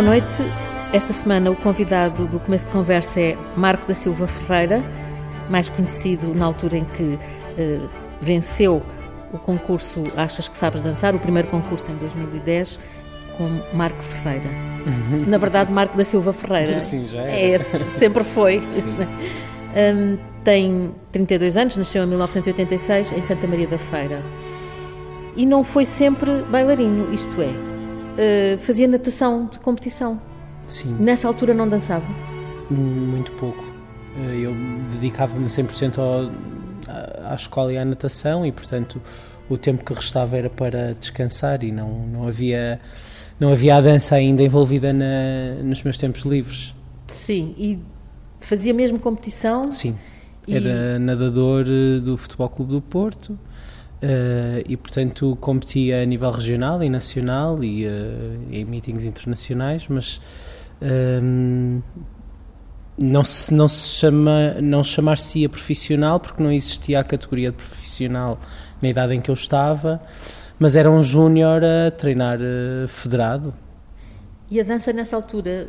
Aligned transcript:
boa 0.00 0.12
noite. 0.12 0.42
Esta 0.94 1.12
semana 1.12 1.50
o 1.50 1.56
convidado 1.56 2.26
do 2.26 2.40
começo 2.40 2.64
de 2.64 2.70
conversa 2.70 3.20
é 3.20 3.36
Marco 3.54 3.86
da 3.86 3.94
Silva 3.94 4.26
Ferreira, 4.26 4.82
mais 5.50 5.68
conhecido 5.68 6.34
na 6.34 6.46
altura 6.46 6.78
em 6.78 6.84
que 6.86 7.18
eh, 7.58 7.80
venceu 8.18 8.82
o 9.30 9.36
concurso 9.36 10.02
Achas 10.16 10.48
que 10.48 10.56
Sabes 10.56 10.82
Dançar, 10.82 11.14
o 11.14 11.18
primeiro 11.18 11.48
concurso 11.48 11.90
em 11.90 11.96
2010, 11.96 12.80
com 13.36 13.76
Marco 13.76 14.02
Ferreira. 14.02 14.48
Uhum. 14.86 15.24
Na 15.26 15.36
verdade, 15.36 15.70
Marco 15.70 15.98
da 15.98 16.04
Silva 16.04 16.32
Ferreira. 16.32 16.80
Sim, 16.80 17.04
já 17.04 17.20
é. 17.20 17.32
é 17.32 17.50
esse, 17.50 17.78
sempre 17.90 18.24
foi. 18.24 18.56
um, 19.76 20.16
tem 20.42 20.94
32 21.12 21.58
anos, 21.58 21.76
nasceu 21.76 22.04
em 22.04 22.06
1986 22.06 23.12
em 23.12 23.22
Santa 23.22 23.46
Maria 23.46 23.66
da 23.66 23.76
Feira. 23.76 24.22
E 25.36 25.44
não 25.44 25.62
foi 25.62 25.84
sempre 25.84 26.42
bailarino, 26.44 27.12
isto 27.12 27.42
é, 27.42 27.69
uh, 28.14 28.58
fazia 28.60 28.88
natação 28.88 29.46
de 29.46 29.58
competição. 29.58 30.20
Sim. 30.66 30.96
Nessa 30.98 31.26
altura 31.26 31.52
não 31.52 31.68
dançava? 31.68 32.06
Muito 32.70 33.32
pouco. 33.32 33.64
Eh, 34.16 34.40
eu 34.42 34.54
dedicava-me 34.90 35.46
100% 35.46 35.98
ao, 35.98 36.30
à 37.30 37.34
escola 37.34 37.72
e 37.72 37.78
à 37.78 37.84
natação 37.84 38.46
e, 38.46 38.52
portanto, 38.52 39.00
o 39.48 39.58
tempo 39.58 39.84
que 39.84 39.92
restava 39.92 40.36
era 40.36 40.48
para 40.48 40.94
descansar 40.94 41.64
e 41.64 41.72
não, 41.72 42.06
não 42.06 42.28
havia 42.28 42.80
não 43.38 43.52
havia 43.52 43.76
a 43.76 43.80
dança 43.80 44.14
ainda 44.14 44.42
envolvida 44.42 44.92
na, 44.92 45.54
nos 45.64 45.82
meus 45.82 45.96
tempos 45.96 46.22
livres. 46.22 46.74
Sim, 47.06 47.54
e 47.56 47.78
fazia 48.38 48.74
mesmo 48.74 48.98
competição? 48.98 49.72
Sim, 49.72 49.96
e... 50.46 50.54
era 50.54 50.98
nadador 50.98 51.64
eh, 51.66 52.00
do 52.00 52.16
Futebol 52.16 52.48
Clube 52.48 52.72
do 52.72 52.80
Porto 52.82 53.38
uh, 54.02 54.64
e, 54.68 54.76
portanto, 54.76 55.36
competia 55.40 56.02
a 56.02 56.04
nível 56.04 56.30
regional 56.30 56.82
e 56.82 56.88
nacional 56.88 57.62
e 57.62 57.86
uh, 57.86 57.90
em 58.50 58.64
meetings 58.64 59.04
internacionais, 59.04 59.86
mas 59.88 60.20
um, 61.22 61.80
não 62.98 63.24
se, 63.24 63.52
não 63.52 63.68
se 63.68 63.88
chama, 63.98 64.54
não 64.60 64.84
chamar-se-ia 64.84 65.48
profissional 65.48 66.20
porque 66.20 66.42
não 66.42 66.52
existia 66.52 67.00
a 67.00 67.04
categoria 67.04 67.50
de 67.50 67.56
profissional 67.56 68.38
na 68.80 68.88
idade 68.88 69.14
em 69.14 69.20
que 69.20 69.30
eu 69.30 69.34
estava, 69.34 70.00
mas 70.58 70.76
era 70.76 70.90
um 70.90 71.02
júnior 71.02 71.62
a 71.64 71.90
treinar 71.90 72.38
uh, 72.38 72.88
federado. 72.88 73.54
E 74.50 74.60
a 74.60 74.64
dança 74.64 74.92
nessa 74.92 75.16
altura, 75.16 75.68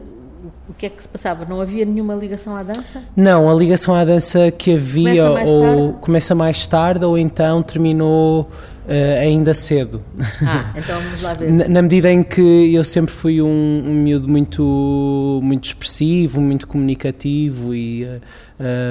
o 0.68 0.74
que 0.74 0.86
é 0.86 0.90
que 0.90 1.02
se 1.02 1.08
passava? 1.08 1.46
Não 1.46 1.62
havia 1.62 1.86
nenhuma 1.86 2.16
ligação 2.16 2.56
à 2.56 2.64
dança? 2.64 3.04
Não, 3.16 3.50
a 3.50 3.54
ligação 3.54 3.94
à 3.94 4.04
dança 4.04 4.50
que 4.52 4.74
havia 4.74 5.28
começa 5.28 5.52
ou 5.52 5.62
tarde? 5.62 5.98
começa 6.02 6.36
mais 6.36 6.68
tarde 6.68 7.06
ou 7.06 7.18
então 7.18 7.62
terminou 7.62 8.42
uh, 8.42 9.20
ainda 9.22 9.54
cedo. 9.54 10.02
Ah, 10.46 10.72
então 10.76 11.00
vamos 11.02 11.22
lá 11.22 11.34
ver. 11.34 11.52
na, 11.54 11.68
na, 11.68 11.82
medida 11.82 12.12
em 12.12 12.24
que 12.24 12.74
eu 12.74 12.84
sempre 12.84 13.14
fui 13.14 13.42
um, 13.42 13.48
um 13.48 13.94
miúdo 13.94 14.28
muito, 14.28 15.40
muito 15.44 15.66
expressivo, 15.66 16.42
muito 16.42 16.68
comunicativo 16.68 17.76
e 17.76 18.04
uh, 18.04 18.08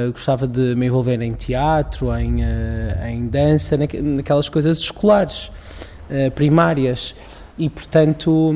uh, 0.06 0.12
gostava 0.12 0.46
de 0.46 0.74
me 0.76 0.86
envolver 0.86 1.20
em 1.20 1.32
teatro, 1.32 2.14
em, 2.16 2.42
em 3.08 3.26
dança, 3.26 3.76
naquelas 3.76 4.48
coisas 4.48 4.78
escolares, 4.78 5.50
primárias. 6.34 7.14
E, 7.58 7.68
portanto, 7.68 8.54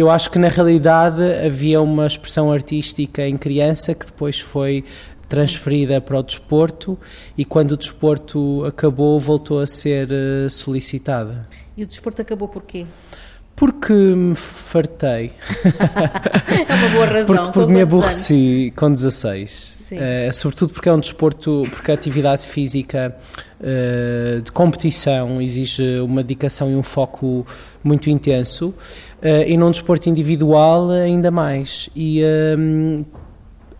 eu 0.00 0.10
acho 0.10 0.30
que 0.30 0.38
na 0.38 0.48
realidade 0.48 1.22
havia 1.44 1.80
uma 1.80 2.06
expressão 2.06 2.50
artística 2.50 3.26
em 3.26 3.36
criança 3.36 3.94
que 3.94 4.06
depois 4.06 4.40
foi 4.40 4.84
transferida 5.28 6.00
para 6.00 6.18
o 6.18 6.22
desporto 6.22 6.98
e 7.36 7.44
quando 7.44 7.72
o 7.72 7.76
desporto 7.76 8.64
acabou 8.66 9.18
voltou 9.18 9.60
a 9.60 9.66
ser 9.66 10.08
eh, 10.10 10.48
solicitada. 10.50 11.46
E 11.74 11.84
o 11.84 11.86
desporto 11.86 12.20
acabou 12.20 12.48
porquê? 12.48 12.86
Porque 13.56 13.92
me 13.92 14.34
fartei. 14.34 15.32
é 16.68 16.74
uma 16.74 16.88
boa 16.90 17.06
razão. 17.06 17.26
Porque, 17.26 17.52
porque 17.52 17.72
me 17.72 17.80
aborreci 17.80 18.64
anos? 18.64 18.74
com 18.76 18.92
16. 18.92 19.81
Uh, 19.96 20.32
sobretudo 20.32 20.72
porque 20.72 20.88
é 20.88 20.92
um 20.92 20.98
desporto, 20.98 21.66
porque 21.70 21.90
a 21.90 21.94
atividade 21.94 22.44
física 22.44 23.14
uh, 23.60 24.40
de 24.40 24.50
competição 24.50 25.40
exige 25.40 26.00
uma 26.00 26.22
dedicação 26.22 26.70
e 26.70 26.74
um 26.74 26.82
foco 26.82 27.46
muito 27.84 28.08
intenso 28.08 28.68
uh, 28.68 29.46
e 29.46 29.56
num 29.56 29.70
desporto 29.70 30.08
individual 30.08 30.90
ainda 30.90 31.30
mais. 31.30 31.90
E 31.94 32.22
um, 32.58 33.04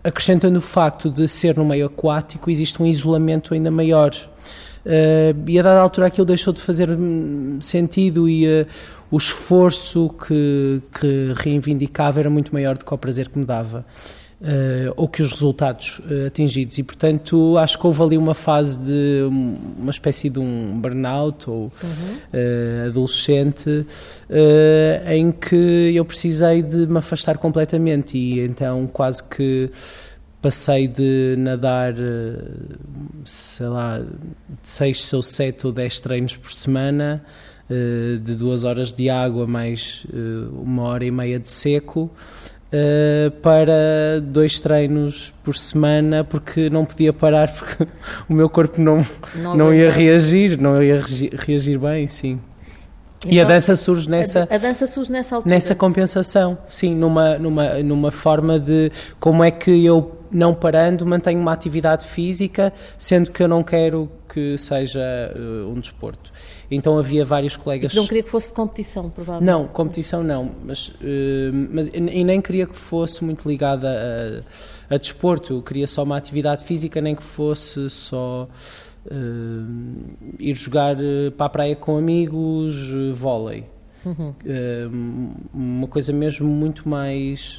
acrescentando 0.03 0.59
o 0.59 0.61
facto 0.61 1.09
de 1.09 1.27
ser 1.27 1.57
no 1.57 1.65
meio 1.65 1.87
aquático, 1.87 2.51
existe 2.51 2.81
um 2.81 2.85
isolamento 2.85 3.53
ainda 3.53 3.71
maior. 3.71 4.13
e 5.47 5.59
a 5.59 5.63
dada 5.63 5.79
altura 5.79 6.07
aquilo 6.07 6.25
deixou 6.25 6.51
de 6.51 6.61
fazer 6.61 6.91
hum, 6.91 7.57
sentido 7.61 8.27
e 8.27 8.67
o 9.09 9.17
esforço 9.17 10.09
que, 10.27 10.81
que 10.99 11.33
reivindicava 11.37 12.19
era 12.19 12.29
muito 12.29 12.51
maior 12.51 12.77
do 12.77 12.83
que 12.83 12.93
o 12.93 12.97
prazer 12.97 13.29
que 13.29 13.39
me 13.39 13.45
dava 13.45 13.85
ou 14.97 15.07
que 15.07 15.21
os 15.21 15.31
resultados 15.31 15.99
uh, 15.99 16.27
atingidos. 16.27 16.77
E, 16.77 16.83
portanto, 16.83 17.57
acho 17.57 17.79
que 17.79 17.87
houve 17.87 18.03
ali 18.03 18.17
uma 18.17 18.33
fase 18.33 18.77
de 18.77 19.21
uma 19.29 19.91
espécie 19.91 20.29
de 20.29 20.39
um 20.39 20.77
burnout 20.79 21.49
ou 21.49 21.63
uhum. 21.63 21.69
uh, 21.71 22.87
adolescente 22.89 23.85
em 25.07 25.31
que 25.31 25.93
eu 25.95 26.03
precisei 26.03 26.61
de 26.61 26.87
me 26.87 26.97
afastar 26.97 27.37
completamente 27.37 28.17
e 28.17 28.39
então 28.39 28.89
quase 28.91 29.23
que 29.23 29.69
passei 30.41 30.87
de 30.87 31.35
nadar, 31.37 31.93
sei 33.23 33.67
lá, 33.67 33.99
de 33.99 34.69
6 34.69 35.13
ou 35.13 35.23
7 35.23 35.67
ou 35.67 35.73
10 35.73 35.99
treinos 35.99 36.35
por 36.35 36.51
semana, 36.51 37.23
de 37.69 38.35
duas 38.35 38.63
horas 38.63 38.91
de 38.91 39.09
água 39.09 39.45
mais 39.45 40.05
uma 40.51 40.83
hora 40.83 41.05
e 41.05 41.11
meia 41.11 41.39
de 41.39 41.49
seco, 41.49 42.11
Uh, 42.73 43.29
para 43.29 44.19
dois 44.19 44.59
treinos 44.59 45.31
por 45.43 45.55
semana 45.55 46.23
porque 46.23 46.71
não 46.71 46.85
podia 46.85 47.13
parar 47.13 47.53
porque 47.53 47.87
o 48.27 48.33
meu 48.33 48.49
corpo 48.49 48.81
não, 48.81 49.05
não, 49.35 49.55
não 49.55 49.73
ia 49.73 49.91
reagir, 49.91 50.59
não 50.59 50.81
ia 50.81 50.99
reagir 51.37 51.77
bem, 51.77 52.07
sim. 52.07 52.39
Então, 53.19 53.31
e 53.31 53.39
a 53.39 53.43
então, 53.43 53.55
dança 53.55 53.75
surge 53.75 54.09
nessa 54.09 54.47
a, 54.49 54.55
a, 54.55 54.57
dança 54.57 54.87
surge 54.87 55.11
nessa 55.11 55.35
altura. 55.35 55.53
Nessa 55.53 55.75
compensação, 55.75 56.57
sim, 56.67 56.95
numa 56.95 57.37
numa 57.37 57.75
numa 57.83 58.11
forma 58.11 58.59
de 58.59 58.91
como 59.19 59.43
é 59.43 59.51
que 59.51 59.85
eu 59.85 60.22
não 60.33 60.53
parando 60.53 61.05
mantenho 61.05 61.39
uma 61.39 61.53
atividade 61.53 62.05
física, 62.05 62.73
sendo 62.97 63.31
que 63.31 63.43
eu 63.43 63.47
não 63.47 63.61
quero 63.61 64.09
que 64.27 64.57
seja 64.57 64.99
uh, 65.37 65.69
um 65.69 65.79
desporto. 65.79 66.31
Então 66.71 66.97
havia 66.97 67.23
vários 67.23 67.55
colegas. 67.55 67.93
E 67.93 67.95
não 67.95 68.07
queria 68.07 68.23
que 68.23 68.29
fosse 68.29 68.47
de 68.47 68.55
competição, 68.55 69.09
provavelmente. 69.09 69.47
Não, 69.47 69.67
competição 69.67 70.23
não, 70.23 70.51
mas, 70.65 70.87
uh, 70.87 70.93
mas 71.71 71.87
e 71.93 72.23
nem 72.23 72.41
queria 72.41 72.65
que 72.65 72.75
fosse 72.75 73.23
muito 73.23 73.47
ligada 73.47 74.43
a, 74.89 74.95
a 74.95 74.97
desporto. 74.97 75.53
Eu 75.53 75.61
queria 75.61 75.85
só 75.85 76.03
uma 76.03 76.17
atividade 76.17 76.63
física, 76.63 76.99
nem 76.99 77.15
que 77.15 77.23
fosse 77.23 77.89
só 77.89 78.47
uh, 79.05 80.35
ir 80.39 80.55
jogar 80.55 80.95
para 81.37 81.45
a 81.45 81.49
praia 81.49 81.75
com 81.75 81.97
amigos, 81.97 82.91
uh, 82.91 83.13
vôlei. 83.13 83.71
Uhum. 84.05 84.33
uma 85.53 85.87
coisa 85.87 86.11
mesmo 86.11 86.45
muito 86.45 86.89
mais 86.89 87.57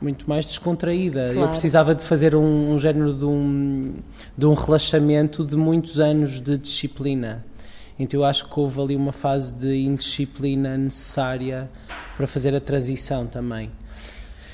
muito 0.00 0.28
mais 0.28 0.46
descontraída. 0.46 1.30
Claro. 1.32 1.40
Eu 1.40 1.48
precisava 1.48 1.94
de 1.94 2.02
fazer 2.02 2.34
um, 2.34 2.72
um 2.72 2.78
género 2.78 3.12
de 3.12 3.24
um, 3.24 3.94
de 4.36 4.46
um 4.46 4.54
relaxamento 4.54 5.44
de 5.44 5.56
muitos 5.56 6.00
anos 6.00 6.40
de 6.40 6.56
disciplina. 6.56 7.44
Então 7.98 8.20
eu 8.20 8.24
acho 8.24 8.48
que 8.48 8.58
houve 8.58 8.80
ali 8.80 8.96
uma 8.96 9.12
fase 9.12 9.52
de 9.52 9.76
indisciplina 9.76 10.76
necessária 10.76 11.68
para 12.16 12.26
fazer 12.26 12.54
a 12.54 12.60
transição 12.60 13.26
também. 13.26 13.70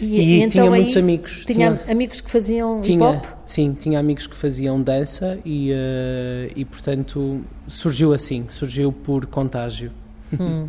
E, 0.00 0.04
e, 0.04 0.20
e 0.20 0.36
então 0.38 0.50
tinha 0.50 0.70
muitos 0.70 0.96
amigos. 0.96 1.44
Tinha, 1.44 1.76
tinha, 1.76 1.92
amigos 1.92 2.20
que 2.20 2.30
faziam 2.30 2.80
tinha, 2.82 3.10
hip 3.10 3.18
hop? 3.18 3.24
Sim, 3.46 3.72
tinha 3.78 4.00
amigos 4.00 4.26
que 4.26 4.34
faziam 4.34 4.82
dança 4.82 5.38
e, 5.44 5.70
uh, 5.70 6.52
e 6.56 6.64
portanto 6.64 7.40
surgiu 7.68 8.12
assim, 8.12 8.46
surgiu 8.48 8.92
por 8.92 9.26
contágio. 9.26 9.92
Hum. 10.38 10.68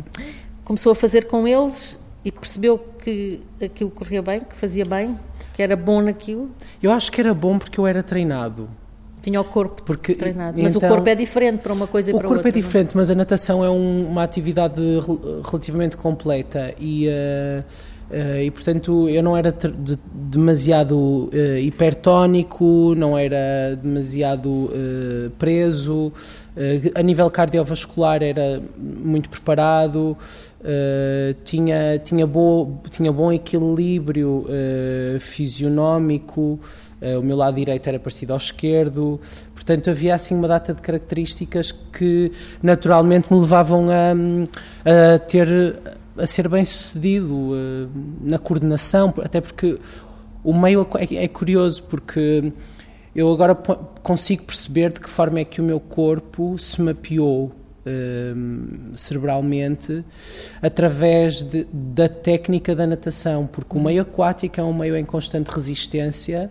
Começou 0.64 0.92
a 0.92 0.94
fazer 0.94 1.26
com 1.26 1.48
eles 1.48 1.98
e 2.24 2.32
percebeu 2.32 2.78
que 2.78 3.40
aquilo 3.62 3.90
corria 3.90 4.22
bem, 4.22 4.40
que 4.40 4.54
fazia 4.56 4.84
bem, 4.84 5.18
que 5.54 5.62
era 5.62 5.76
bom 5.76 6.00
naquilo? 6.00 6.50
Eu 6.82 6.92
acho 6.92 7.10
que 7.10 7.20
era 7.20 7.32
bom 7.32 7.58
porque 7.58 7.78
eu 7.78 7.86
era 7.86 8.02
treinado. 8.02 8.68
Tinha 9.20 9.40
o 9.40 9.44
corpo 9.44 9.82
porque, 9.84 10.14
treinado. 10.14 10.60
Mas 10.60 10.74
então, 10.74 10.88
o 10.88 10.92
corpo 10.92 11.08
é 11.08 11.14
diferente 11.14 11.60
para 11.60 11.72
uma 11.72 11.86
coisa 11.86 12.10
e 12.10 12.14
para 12.14 12.18
outra. 12.18 12.28
O 12.28 12.34
corpo 12.34 12.48
é, 12.48 12.50
é 12.50 12.52
diferente, 12.52 12.94
não? 12.94 13.00
mas 13.00 13.10
a 13.10 13.14
natação 13.14 13.64
é 13.64 13.70
um, 13.70 14.06
uma 14.08 14.22
atividade 14.22 14.82
relativamente 15.44 15.96
completa 15.96 16.74
e. 16.78 17.08
Uh, 17.08 17.64
Uh, 18.08 18.40
e 18.40 18.50
portanto 18.50 19.06
eu 19.06 19.22
não 19.22 19.36
era 19.36 19.52
de, 19.52 19.98
demasiado 20.10 21.28
uh, 21.30 21.58
hipertónico, 21.60 22.94
não 22.96 23.18
era 23.18 23.78
demasiado 23.82 24.70
preso, 25.38 26.10
a 26.94 27.02
nível 27.02 27.30
cardiovascular 27.30 28.22
era 28.22 28.62
muito 28.78 29.28
preparado, 29.28 30.16
tinha, 31.44 31.98
tinha, 31.98 32.26
bo, 32.26 32.80
tinha 32.90 33.12
bom 33.12 33.32
equilíbrio 33.32 34.46
fisionómico, 35.20 36.58
o 37.00 37.22
meu 37.22 37.36
lado 37.36 37.54
direito 37.54 37.88
era 37.88 37.98
parecido 37.98 38.32
ao 38.32 38.38
esquerdo, 38.38 39.20
portanto 39.54 39.88
havia 39.90 40.14
assim 40.14 40.34
uma 40.34 40.48
data 40.48 40.74
de 40.74 40.82
características 40.82 41.70
que 41.70 42.32
naturalmente 42.62 43.32
me 43.32 43.40
levavam 43.40 43.86
a, 43.88 45.14
a 45.14 45.18
ter 45.20 45.48
a 46.16 46.26
ser 46.26 46.48
bem 46.48 46.64
sucedido 46.64 47.52
na 48.20 48.38
coordenação, 48.38 49.14
até 49.22 49.40
porque 49.40 49.78
o 50.42 50.52
meio 50.52 50.86
é, 50.96 51.24
é 51.24 51.28
curioso 51.28 51.84
porque 51.84 52.52
eu 53.14 53.32
agora 53.32 53.54
consigo 54.02 54.42
perceber 54.44 54.92
de 54.92 55.00
que 55.00 55.08
forma 55.08 55.40
é 55.40 55.44
que 55.44 55.60
o 55.60 55.64
meu 55.64 55.78
corpo 55.78 56.58
se 56.58 56.82
mapeou 56.82 57.52
um, 57.88 58.94
cerebralmente 58.94 60.04
através 60.60 61.42
de, 61.42 61.66
da 61.72 62.08
técnica 62.08 62.74
da 62.74 62.86
natação, 62.86 63.46
porque 63.46 63.76
o 63.76 63.80
meio 63.80 64.02
aquático 64.02 64.60
é 64.60 64.64
um 64.64 64.72
meio 64.72 64.96
em 64.96 65.04
constante 65.04 65.50
resistência, 65.50 66.50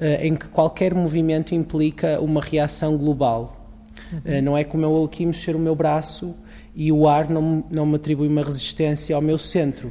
uh, 0.00 0.24
em 0.24 0.34
que 0.34 0.48
qualquer 0.48 0.94
movimento 0.94 1.54
implica 1.54 2.20
uma 2.20 2.40
reação 2.40 2.96
global. 2.96 3.70
Uhum. 4.12 4.38
Uh, 4.38 4.42
não 4.42 4.56
é 4.56 4.64
como 4.64 4.84
eu 4.84 5.04
aqui 5.04 5.24
mexer 5.24 5.54
o 5.54 5.58
meu 5.58 5.74
braço 5.74 6.34
e 6.74 6.90
o 6.92 7.08
ar 7.08 7.28
não, 7.28 7.64
não 7.70 7.86
me 7.86 7.96
atribui 7.96 8.28
uma 8.28 8.42
resistência 8.42 9.14
ao 9.14 9.22
meu 9.22 9.38
centro. 9.38 9.90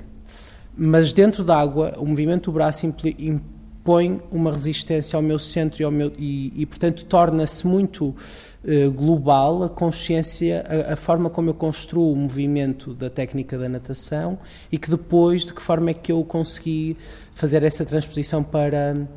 Mas 0.75 1.11
dentro 1.11 1.43
da 1.43 1.57
água, 1.57 1.95
o 1.97 2.05
movimento 2.05 2.51
do 2.51 2.53
braço 2.53 2.85
implica 2.85 3.41
impõe 3.87 4.21
uma 4.29 4.51
resistência 4.51 5.15
ao 5.15 5.23
meu 5.23 5.39
centro 5.39 5.81
e, 5.81 5.85
ao 5.85 5.91
meu, 5.91 6.11
e, 6.17 6.51
e 6.55 6.65
portanto, 6.65 7.05
torna-se 7.05 7.65
muito 7.65 8.07
uh, 8.07 8.91
global 8.91 9.63
a 9.63 9.69
consciência, 9.69 10.65
a, 10.67 10.93
a, 10.93 10.95
forma 10.97 11.29
como 11.29 11.49
eu 11.49 11.53
construo 11.53 12.11
o 12.11 12.15
movimento 12.15 12.93
da 12.93 13.09
técnica 13.09 13.57
da 13.57 13.69
natação 13.69 14.37
e 14.69 14.77
que 14.77 14.89
depois, 14.89 15.45
de 15.45 15.53
que 15.53 15.61
forma 15.61 15.91
é 15.91 15.93
que 15.93 16.11
eu 16.11 16.21
consegui 16.25 16.97
fazer 17.33 17.63
essa 17.63 17.85
transposição 17.85 18.43
para, 18.43 19.07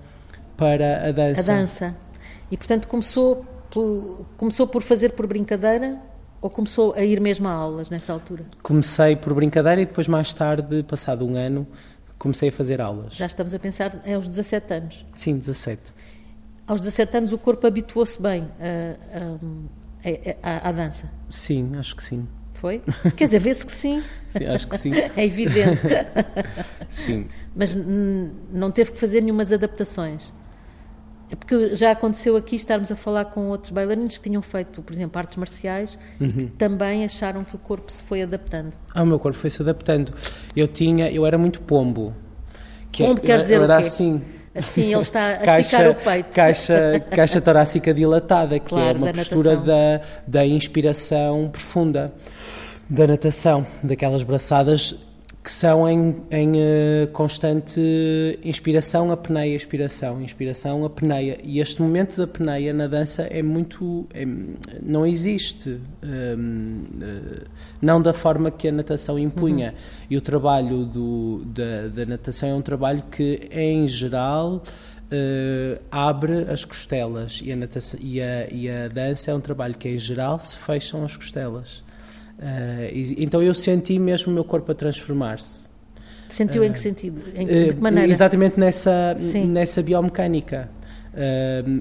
para 0.57 1.09
a 1.09 1.13
dança. 1.13 1.53
A 1.53 1.57
dança. 1.57 1.97
E, 2.49 2.57
portanto, 2.57 2.87
começou 2.87 3.45
por, 3.71 4.25
começou 4.37 4.69
por 4.69 4.83
fazer 4.83 5.13
por 5.13 5.27
brincadeira 5.27 5.99
ou 6.41 6.49
começou 6.49 6.95
a 6.95 7.03
ir 7.03 7.21
mesmo 7.21 7.47
a 7.49 7.53
aulas 7.53 7.91
nessa 7.91 8.13
altura? 8.13 8.45
Comecei 8.63 9.15
por 9.17 9.35
brincadeira 9.35 9.83
e 9.83 9.87
depois, 9.87 10.09
mais 10.09 10.33
tarde, 10.33 10.83
passado 10.85 11.27
um 11.27 11.37
ano, 11.37 11.67
comecei 12.21 12.51
a 12.51 12.53
fazer 12.53 12.81
aulas. 12.83 13.15
Já 13.17 13.27
estamos 13.27 13.55
a 13.55 13.59
pensar 13.59 14.03
aos 14.07 14.29
17 14.29 14.75
anos. 14.75 15.07
Sim, 15.17 15.39
17. 15.39 15.95
Aos 16.67 16.81
17 16.83 17.17
anos 17.17 17.33
o 17.33 17.39
corpo 17.39 17.67
habituou-se 17.67 18.21
bem 18.21 18.47
à 20.63 20.71
dança? 20.71 21.11
Sim, 21.31 21.73
acho 21.77 21.97
que 21.97 22.05
sim. 22.05 22.29
Foi? 22.53 22.83
Quer 23.17 23.25
dizer, 23.25 23.39
vê-se 23.39 23.65
que 23.65 23.73
sim. 23.73 24.03
sim. 24.31 24.45
Acho 24.45 24.69
que 24.69 24.77
sim. 24.77 24.93
é 25.17 25.25
evidente. 25.25 25.81
sim. 26.91 27.27
Mas 27.57 27.75
não 27.75 28.71
teve 28.71 28.93
que 28.93 28.99
fazer 28.99 29.23
nenhumas 29.23 29.51
adaptações? 29.51 30.31
É 31.31 31.37
porque 31.37 31.77
já 31.77 31.93
aconteceu 31.93 32.37
aqui 32.37 32.57
estarmos 32.57 32.91
a 32.91 32.97
falar 32.97 33.27
com 33.27 33.49
outros 33.49 33.71
bailarinos 33.71 34.19
que 34.19 34.29
tinham 34.29 34.43
feito, 34.43 34.83
por 34.83 34.93
exemplo, 34.93 35.19
artes 35.19 35.37
marciais 35.37 35.97
uhum. 36.21 36.29
e 36.29 36.33
que 36.33 36.47
também 36.47 37.05
acharam 37.05 37.45
que 37.45 37.55
o 37.55 37.59
corpo 37.59 37.91
se 37.93 38.03
foi 38.03 38.23
adaptando. 38.23 38.73
Ah, 38.93 39.03
o 39.03 39.07
meu 39.07 39.19
corpo 39.19 39.39
foi 39.39 39.49
se 39.49 39.63
adaptando. 39.63 40.13
Eu 40.57 40.67
tinha, 40.67 41.11
eu 41.11 41.25
era 41.25 41.39
muito 41.39 41.61
pombo. 41.61 42.13
Que 42.91 43.05
pombo 43.05 43.21
quer 43.21 43.43
dizer 43.43 43.55
era 43.55 43.65
o 43.65 43.67
quê? 43.67 43.87
assim. 43.87 44.23
Assim, 44.53 44.93
ele 44.93 45.01
está 45.01 45.35
a 45.35 45.39
caixa, 45.47 45.61
esticar 45.61 45.91
o 45.91 45.95
peito. 45.95 46.35
Caixa, 46.35 47.05
caixa 47.13 47.41
torácica 47.41 47.95
dilatada, 47.95 48.59
que 48.59 48.71
claro, 48.71 48.89
é 48.89 48.93
uma 48.99 49.07
da 49.07 49.13
postura 49.13 49.57
da, 49.57 50.01
da 50.27 50.45
inspiração 50.45 51.49
profunda, 51.49 52.13
da 52.89 53.07
natação, 53.07 53.65
daquelas 53.85 54.25
braçadas 54.25 54.97
que 55.43 55.51
são 55.51 55.89
em, 55.89 56.17
em 56.31 56.53
uh, 56.53 57.09
constante 57.13 57.81
inspiração, 58.45 59.11
apneia, 59.11 59.57
inspiração, 59.57 60.21
inspiração, 60.21 60.85
apneia. 60.85 61.39
E 61.43 61.61
este 61.61 61.81
momento 61.81 62.19
da 62.19 62.25
apneia 62.25 62.75
na 62.75 62.87
dança 62.87 63.23
é 63.23 63.43
muito. 63.43 64.07
É, 64.13 64.27
não 64.83 65.07
existe. 65.07 65.81
Um, 66.03 66.83
uh, 66.93 67.03
eh, 67.03 67.45
não 67.81 68.03
da 68.03 68.13
forma 68.13 68.51
que 68.51 68.69
a 68.69 68.73
natação 68.73 69.19
impunha. 69.19 69.71
Uhum. 69.71 70.07
E 70.11 70.17
o 70.19 70.21
trabalho 70.21 70.85
do, 70.85 71.43
da, 71.47 71.89
da 71.89 72.05
natação 72.05 72.51
é 72.51 72.55
um 72.55 72.63
trabalho 72.63 73.03
que, 73.11 73.49
em 73.51 73.89
geral. 73.89 74.63
Uh, 75.13 75.83
abre 75.91 76.45
as 76.49 76.65
costelas 76.65 77.41
e 77.43 77.51
a, 77.51 77.57
natação, 77.57 77.99
e, 78.01 78.23
a, 78.23 78.49
e 78.49 78.71
a 78.71 78.87
dança 78.87 79.33
é 79.33 79.35
um 79.35 79.41
trabalho 79.41 79.75
que 79.75 79.89
em 79.89 79.99
geral 79.99 80.39
se 80.39 80.57
fecham 80.57 81.05
as 81.05 81.17
costelas 81.17 81.83
Uh, 82.41 83.15
então 83.19 83.43
eu 83.43 83.55
senti 83.55 83.99
mesmo 83.99 84.33
o 84.33 84.35
meu 84.35 84.45
corpo 84.45 84.73
a 84.73 84.75
transformar-se. 84.75 85.69
Sentiu 86.29 86.65
em 86.65 86.73
que 86.73 86.79
sentido? 86.79 87.21
Em 87.35 87.47
que, 87.47 87.71
uh, 87.71 87.83
maneira? 87.83 88.11
Exatamente 88.11 88.59
nessa, 88.59 89.15
nessa 89.47 89.83
biomecânica. 89.83 90.71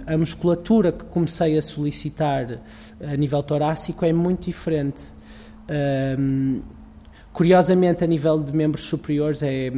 a 0.06 0.18
musculatura 0.18 0.92
que 0.92 1.06
comecei 1.06 1.58
a 1.58 1.62
solicitar 1.62 2.60
a 3.00 3.16
nível 3.16 3.42
torácico 3.44 4.04
é 4.06 4.12
muito 4.12 4.48
diferente. 4.48 5.04
Curiosamente, 7.32 8.04
a 8.04 8.08
nível 8.08 8.42
de 8.44 8.52
membros 8.52 8.84
superiores 8.84 9.44
é, 9.44 9.72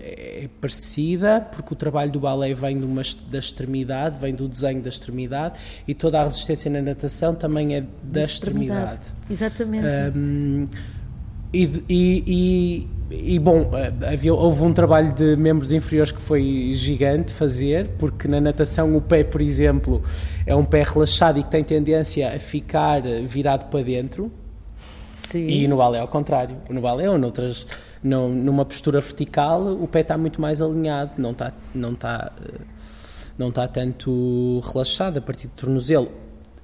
é, 0.00 0.48
parecida, 0.60 1.40
porque 1.40 1.72
o 1.72 1.76
trabalho 1.76 2.10
do 2.10 2.18
balé 2.18 2.52
vem 2.52 2.78
de 2.78 2.84
uma, 2.84 3.02
da 3.30 3.38
extremidade, 3.38 4.18
vem 4.18 4.34
do 4.34 4.48
desenho 4.48 4.82
da 4.82 4.88
extremidade, 4.88 5.58
e 5.86 5.94
toda 5.94 6.20
a 6.20 6.24
resistência 6.24 6.70
na 6.70 6.82
natação 6.82 7.34
também 7.34 7.76
é 7.76 7.84
da 8.02 8.22
extremidade. 8.22 9.02
extremidade. 9.02 9.02
Exatamente. 9.30 9.86
Um, 10.16 10.66
e, 11.52 11.84
e, 11.88 12.88
e, 13.10 13.34
e, 13.34 13.38
bom, 13.38 13.70
havia, 14.06 14.34
houve 14.34 14.62
um 14.62 14.72
trabalho 14.72 15.12
de 15.12 15.36
membros 15.36 15.72
inferiores 15.72 16.12
que 16.12 16.20
foi 16.20 16.72
gigante 16.74 17.32
fazer, 17.32 17.88
porque 17.98 18.26
na 18.26 18.40
natação 18.40 18.96
o 18.96 19.00
pé, 19.00 19.24
por 19.24 19.40
exemplo, 19.40 20.02
é 20.44 20.54
um 20.54 20.64
pé 20.64 20.82
relaxado 20.82 21.38
e 21.38 21.42
que 21.44 21.50
tem 21.50 21.62
tendência 21.62 22.34
a 22.34 22.38
ficar 22.38 23.02
virado 23.26 23.70
para 23.70 23.82
dentro 23.82 24.30
Sim. 25.12 25.46
E 25.46 25.68
no 25.68 25.76
balé 25.76 25.98
é 25.98 26.00
ao 26.00 26.08
contrário. 26.08 26.56
No 26.68 26.80
balé 26.80 27.08
ou 27.08 27.18
noutras, 27.18 27.66
não, 28.02 28.28
numa 28.28 28.64
postura 28.64 29.00
vertical, 29.00 29.66
o 29.66 29.86
pé 29.86 30.00
está 30.00 30.16
muito 30.16 30.40
mais 30.40 30.62
alinhado, 30.62 31.12
não 31.18 31.32
está, 31.32 31.52
não 31.74 31.92
está, 31.92 32.32
não 33.36 33.48
está 33.48 33.68
tanto 33.68 34.60
relaxado 34.60 35.18
a 35.18 35.20
partir 35.20 35.46
do 35.48 35.54
tornozelo. 35.54 36.10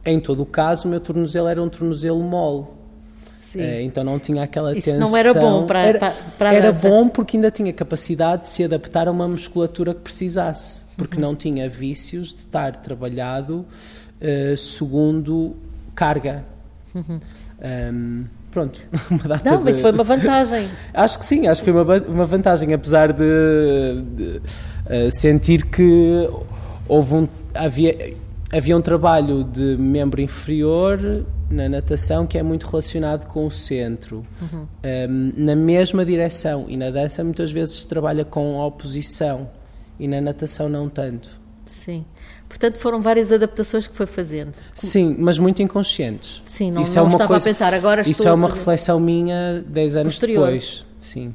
Em 0.05 0.21
todo 0.21 0.43
o 0.43 0.47
caso, 0.47 0.87
o 0.87 0.91
meu 0.91 1.01
tornozelo 1.01 1.49
era 1.49 1.63
um 1.63 1.69
tornozelo 1.69 2.23
mole. 2.23 2.67
É, 3.55 3.83
então 3.83 4.05
não 4.05 4.19
tinha 4.19 4.43
aquela 4.43 4.77
Isso 4.77 4.91
tensão. 4.91 5.09
não 5.09 5.17
era 5.17 5.33
bom 5.33 5.67
para, 5.67 5.83
era, 5.83 5.99
para, 6.39 6.51
a 6.51 6.55
Era 6.55 6.73
bom 6.73 7.09
porque 7.09 7.37
ainda 7.37 7.51
tinha 7.51 7.73
capacidade 7.73 8.43
de 8.43 8.49
se 8.51 8.63
adaptar 8.63 9.09
a 9.09 9.11
uma 9.11 9.27
musculatura 9.27 9.95
que 9.95 10.01
precisasse, 10.01 10.83
porque 10.97 11.17
uhum. 11.17 11.23
não 11.23 11.35
tinha 11.35 11.69
vícios 11.69 12.35
de 12.35 12.41
estar 12.41 12.77
trabalhado 12.77 13.65
uh, 14.21 14.57
segundo 14.57 15.57
carga. 15.95 16.45
Uhum. 16.95 17.21
Um, 17.93 18.25
pronto, 18.57 18.81
uma 19.11 19.25
data 19.25 19.51
Não, 19.51 19.63
mas 19.63 19.77
de... 19.77 19.83
foi 19.83 19.93
uma 19.93 20.03
vantagem. 20.03 20.67
acho 20.95 21.19
que 21.19 21.27
sim, 21.27 21.47
acho 21.47 21.63
que 21.63 21.71
foi 21.71 21.83
uma, 21.83 21.99
uma 22.09 22.25
vantagem, 22.25 22.73
apesar 22.73 23.13
de, 23.13 24.03
de 24.17 24.39
uh, 24.39 25.11
sentir 25.11 25.67
que 25.67 26.27
houve 26.89 27.15
um, 27.15 27.29
havia, 27.55 28.15
havia 28.51 28.75
um 28.75 28.81
trabalho 28.81 29.45
de 29.45 29.77
membro 29.77 30.23
inferior 30.23 31.27
na 31.51 31.69
natação 31.69 32.27
que 32.27 32.39
é 32.39 32.43
muito 32.43 32.67
relacionado 32.67 33.27
com 33.27 33.45
o 33.47 33.51
centro, 33.51 34.25
uhum. 34.41 34.61
um, 34.63 34.67
ehm, 34.83 35.33
na 35.37 35.55
mesma 35.55 36.03
direção, 36.03 36.65
e 36.67 36.79
na 36.79 36.91
dança 36.91 37.23
muitas 37.23 37.53
vezes 37.53 37.81
se 37.81 37.87
trabalha 37.87 38.25
com 38.25 38.59
oposição, 38.59 39.51
e 40.01 40.09
na 40.09 40.19
natação 40.19 40.67
não 40.67 40.89
tanto. 40.89 41.46
Sim. 41.67 42.05
Portanto, 42.49 42.79
foram 42.79 43.03
várias 43.03 43.33
adaptações 43.33 43.87
que 43.87 43.95
foi 43.95 44.07
fazendo. 44.07 44.53
Sim, 44.75 45.17
mas 45.19 45.39
muito 45.39 45.61
inconscientes. 45.61 46.43
Sim, 46.47 46.71
não, 46.71 46.83
isso 46.83 46.93
é 46.93 46.95
não 46.97 47.03
é 47.03 47.05
uma 47.05 47.13
estava 47.13 47.29
coisa, 47.29 47.49
a 47.49 47.53
pensar 47.53 47.75
agora 47.75 48.01
estou 48.01 48.13
Isso 48.13 48.29
é 48.29 48.33
uma 48.33 48.49
reflexão 48.49 49.01
minha 49.01 49.65
10 49.67 49.97
anos 49.97 50.15
Posterior. 50.15 50.47
depois. 50.47 50.87
Sim. 51.01 51.35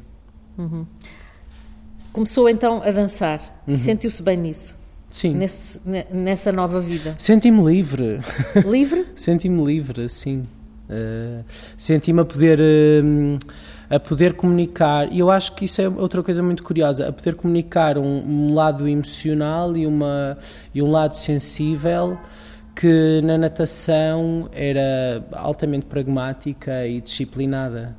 Uhum. 0.58 0.86
Começou 2.14 2.50
então 2.50 2.82
a 2.84 2.92
dançar 2.92 3.64
uhum. 3.68 3.76
sentiu-se 3.76 4.24
bem 4.24 4.38
nisso? 4.38 4.76
Sim. 5.10 5.36
Nesse, 5.36 5.80
nessa 6.10 6.52
nova 6.52 6.80
vida? 6.80 7.16
Senti-me 7.18 7.62
livre. 7.64 8.22
Livre? 8.66 9.06
Senti-me 9.16 9.64
livre, 9.66 10.08
sim. 10.08 10.48
Uh, 10.90 11.44
Senti-me 11.76 12.22
a 12.22 12.26
poder... 12.26 12.60
Uh, 12.60 13.38
a 13.92 14.00
poder 14.00 14.34
comunicar, 14.34 15.12
e 15.12 15.20
eu 15.20 15.30
acho 15.30 15.54
que 15.54 15.66
isso 15.66 15.82
é 15.82 15.90
outra 15.90 16.24
coisa 16.24 16.42
muito 16.42 16.64
curiosa, 16.64 17.10
a 17.10 17.12
poder 17.12 17.36
comunicar 17.36 17.98
um, 17.98 18.04
um 18.04 18.54
lado 18.54 18.88
emocional 18.88 19.76
e, 19.76 19.86
uma, 19.86 20.38
e 20.74 20.82
um 20.82 20.90
lado 20.90 21.18
sensível 21.18 22.18
que 22.74 23.20
na 23.22 23.38
natação 23.38 24.50
era 24.54 25.26
altamente 25.34 25.86
pragmática 25.88 26.88
e 26.88 27.02
disciplinada. 27.02 27.94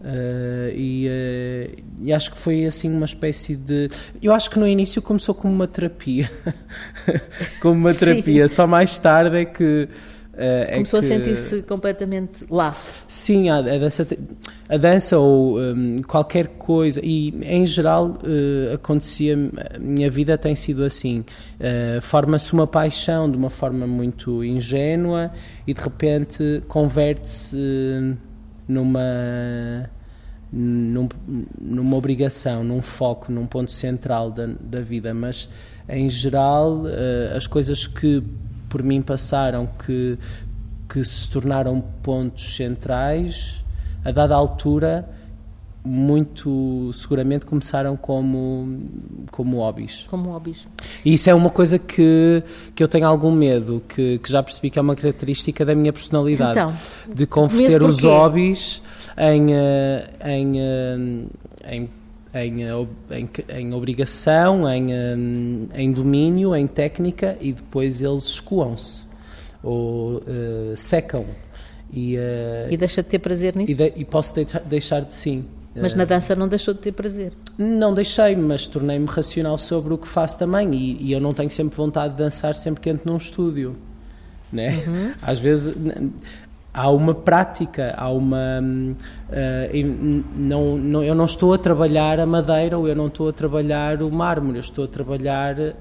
Uh, 0.00 0.70
e, 0.72 1.08
uh, 1.08 1.82
e, 2.02 2.12
acho 2.12 2.30
que 2.30 2.38
foi 2.38 2.66
assim 2.66 2.94
uma 2.94 3.06
espécie 3.06 3.56
de. 3.56 3.90
Eu 4.22 4.34
acho 4.34 4.50
que 4.50 4.58
no 4.58 4.68
início 4.68 5.02
começou 5.02 5.34
como 5.34 5.52
uma 5.52 5.66
terapia. 5.66 6.30
como 7.60 7.80
uma 7.80 7.94
terapia. 7.94 8.46
Só 8.46 8.66
mais 8.66 8.98
tarde 8.98 9.38
é 9.38 9.44
que 9.46 9.88
Uh, 10.34 10.72
Começou 10.72 11.00
que... 11.00 11.06
a 11.06 11.08
sentir-se 11.08 11.62
completamente 11.62 12.44
lá. 12.50 12.76
Sim, 13.06 13.50
a, 13.50 13.58
a, 13.58 13.62
dança, 13.62 14.06
a 14.68 14.76
dança 14.76 15.18
ou 15.18 15.60
um, 15.60 16.02
qualquer 16.02 16.48
coisa, 16.58 17.00
e 17.02 17.28
em 17.42 17.64
geral 17.64 18.08
uh, 18.08 18.74
acontecia, 18.74 19.36
a 19.74 19.78
minha 19.78 20.10
vida 20.10 20.36
tem 20.36 20.54
sido 20.56 20.82
assim. 20.82 21.20
Uh, 21.60 22.00
Forma-se 22.00 22.52
uma 22.52 22.66
paixão 22.66 23.30
de 23.30 23.36
uma 23.36 23.50
forma 23.50 23.86
muito 23.86 24.42
ingênua 24.42 25.30
e 25.66 25.72
de 25.72 25.80
repente 25.80 26.62
converte-se 26.66 27.56
numa. 28.66 29.90
Num, 30.56 31.08
numa 31.60 31.96
obrigação, 31.96 32.62
num 32.62 32.80
foco, 32.80 33.32
num 33.32 33.44
ponto 33.44 33.72
central 33.72 34.30
da, 34.30 34.46
da 34.46 34.80
vida, 34.80 35.12
mas 35.12 35.48
em 35.88 36.08
geral 36.08 36.84
as 37.34 37.48
coisas 37.48 37.88
que 37.88 38.22
por 38.74 38.82
mim 38.82 39.00
passaram 39.00 39.68
que, 39.86 40.18
que 40.88 41.04
se 41.04 41.30
tornaram 41.30 41.80
pontos 42.02 42.56
centrais, 42.56 43.62
a 44.04 44.10
dada 44.10 44.34
altura, 44.34 45.08
muito 45.84 46.90
seguramente 46.92 47.46
começaram 47.46 47.96
como, 47.96 48.80
como 49.30 49.58
hobbies. 49.58 50.08
Como 50.10 50.30
hobbies. 50.30 50.66
E 51.04 51.12
isso 51.12 51.30
é 51.30 51.34
uma 51.34 51.50
coisa 51.50 51.78
que, 51.78 52.42
que 52.74 52.82
eu 52.82 52.88
tenho 52.88 53.06
algum 53.06 53.30
medo, 53.30 53.80
que, 53.88 54.18
que 54.18 54.28
já 54.28 54.42
percebi 54.42 54.70
que 54.70 54.78
é 54.80 54.82
uma 54.82 54.96
característica 54.96 55.64
da 55.64 55.76
minha 55.76 55.92
personalidade. 55.92 56.58
Então, 56.58 56.74
de 57.14 57.26
converter 57.26 57.80
os 57.80 58.02
hobbies 58.02 58.82
em, 59.16 59.54
eh, 59.54 60.10
em, 60.24 60.58
eh, 60.58 61.76
em 61.76 61.90
em, 62.34 62.62
em, 62.62 63.28
em 63.48 63.74
obrigação, 63.74 64.68
em, 64.68 64.92
hum, 64.92 65.68
em 65.74 65.92
domínio, 65.92 66.54
em 66.54 66.66
técnica 66.66 67.36
e 67.40 67.52
depois 67.52 68.02
eles 68.02 68.24
escoam-se 68.24 69.06
ou 69.62 70.16
uh, 70.16 70.76
secam. 70.76 71.24
E, 71.92 72.16
uh, 72.16 72.70
e 72.70 72.76
deixa 72.76 73.02
de 73.02 73.08
ter 73.08 73.20
prazer 73.20 73.54
nisso? 73.54 73.72
E, 73.72 73.74
de, 73.74 73.92
e 73.96 74.04
posso 74.04 74.34
deixar, 74.34 74.60
deixar 74.60 75.00
de 75.02 75.14
sim. 75.14 75.44
Mas 75.76 75.94
na 75.94 76.04
dança 76.04 76.36
não 76.36 76.46
deixou 76.46 76.72
de 76.72 76.80
ter 76.80 76.92
prazer? 76.92 77.32
Não 77.58 77.92
deixei, 77.92 78.36
mas 78.36 78.66
tornei-me 78.66 79.06
racional 79.06 79.58
sobre 79.58 79.92
o 79.92 79.98
que 79.98 80.06
faço 80.06 80.38
também 80.38 80.72
e, 80.72 81.02
e, 81.02 81.12
eu 81.12 81.20
não 81.20 81.34
tenho 81.34 81.50
sempre 81.50 81.76
vontade 81.76 82.14
de 82.14 82.18
dançar 82.18 82.54
sempre 82.54 82.80
que 82.80 82.90
entro 82.90 83.10
num 83.10 83.16
estúdio. 83.16 83.76
Né? 84.52 84.84
Uhum. 84.86 85.12
Às 85.20 85.40
vezes 85.40 85.74
há 86.74 86.90
uma 86.90 87.14
prática, 87.14 87.94
há 87.96 88.10
uma. 88.10 88.60
Uh, 88.60 90.24
não, 90.36 90.76
não, 90.76 91.04
eu 91.04 91.14
não 91.14 91.24
estou 91.24 91.54
a 91.54 91.58
trabalhar 91.58 92.18
a 92.18 92.26
madeira 92.26 92.76
ou 92.76 92.88
eu 92.88 92.96
não 92.96 93.06
estou 93.06 93.28
a 93.28 93.32
trabalhar 93.32 94.02
o 94.02 94.10
mármore, 94.10 94.56
eu 94.56 94.60
estou 94.60 94.84
a 94.84 94.88
trabalhar 94.88 95.56
uh, 95.58 95.74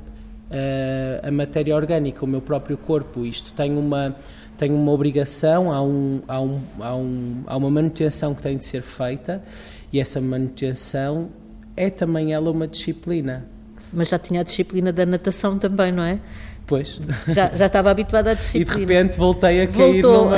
a 1.23 1.31
matéria 1.31 1.75
orgânica, 1.75 2.23
o 2.23 2.27
meu 2.27 2.41
próprio 2.41 2.77
corpo. 2.77 3.25
Isto 3.25 3.51
tem 3.53 3.75
uma, 3.75 4.15
tem 4.55 4.71
uma 4.71 4.91
obrigação, 4.91 5.71
há, 5.71 5.81
um, 5.81 6.21
há, 6.27 6.39
um, 6.39 6.62
há, 6.79 6.95
um, 6.95 7.43
há 7.47 7.57
uma 7.57 7.71
manutenção 7.71 8.35
que 8.35 8.43
tem 8.43 8.55
de 8.55 8.63
ser 8.63 8.83
feita 8.83 9.43
e 9.91 10.00
essa 10.00 10.21
manutenção 10.21 11.29
é 11.75 11.89
também 11.89 12.33
ela 12.33 12.51
uma 12.51 12.67
disciplina. 12.67 13.47
Mas 13.91 14.09
já 14.09 14.17
tinha 14.17 14.41
a 14.41 14.43
disciplina 14.43 14.91
da 14.91 15.05
natação 15.05 15.57
também, 15.57 15.91
não 15.91 16.03
é? 16.03 16.19
Pois. 16.65 17.00
Já, 17.27 17.51
já 17.55 17.65
estava 17.65 17.91
habituada 17.91 18.32
à 18.32 18.34
disciplina. 18.34 18.72
E 18.72 18.74
de 18.74 18.79
repente 18.79 19.17
voltei 19.17 19.62
a 19.62 19.67
cair 19.67 20.01
Voltou. 20.01 20.25
numa... 20.25 20.38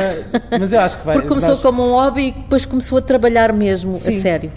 Mas 0.60 0.74
eu 0.74 0.79
acho 0.79 0.98
que 0.98 1.05
vai... 1.05 1.15
Porque 1.15 1.27
começou 1.27 1.58
como 1.58 1.84
um 1.84 1.91
hobby 1.91 2.27
e 2.27 2.32
depois 2.32 2.65
começou 2.65 2.98
a 2.98 3.01
trabalhar 3.01 3.53
mesmo, 3.53 3.98
Sim. 3.98 4.17
a 4.17 4.20
sério. 4.20 4.51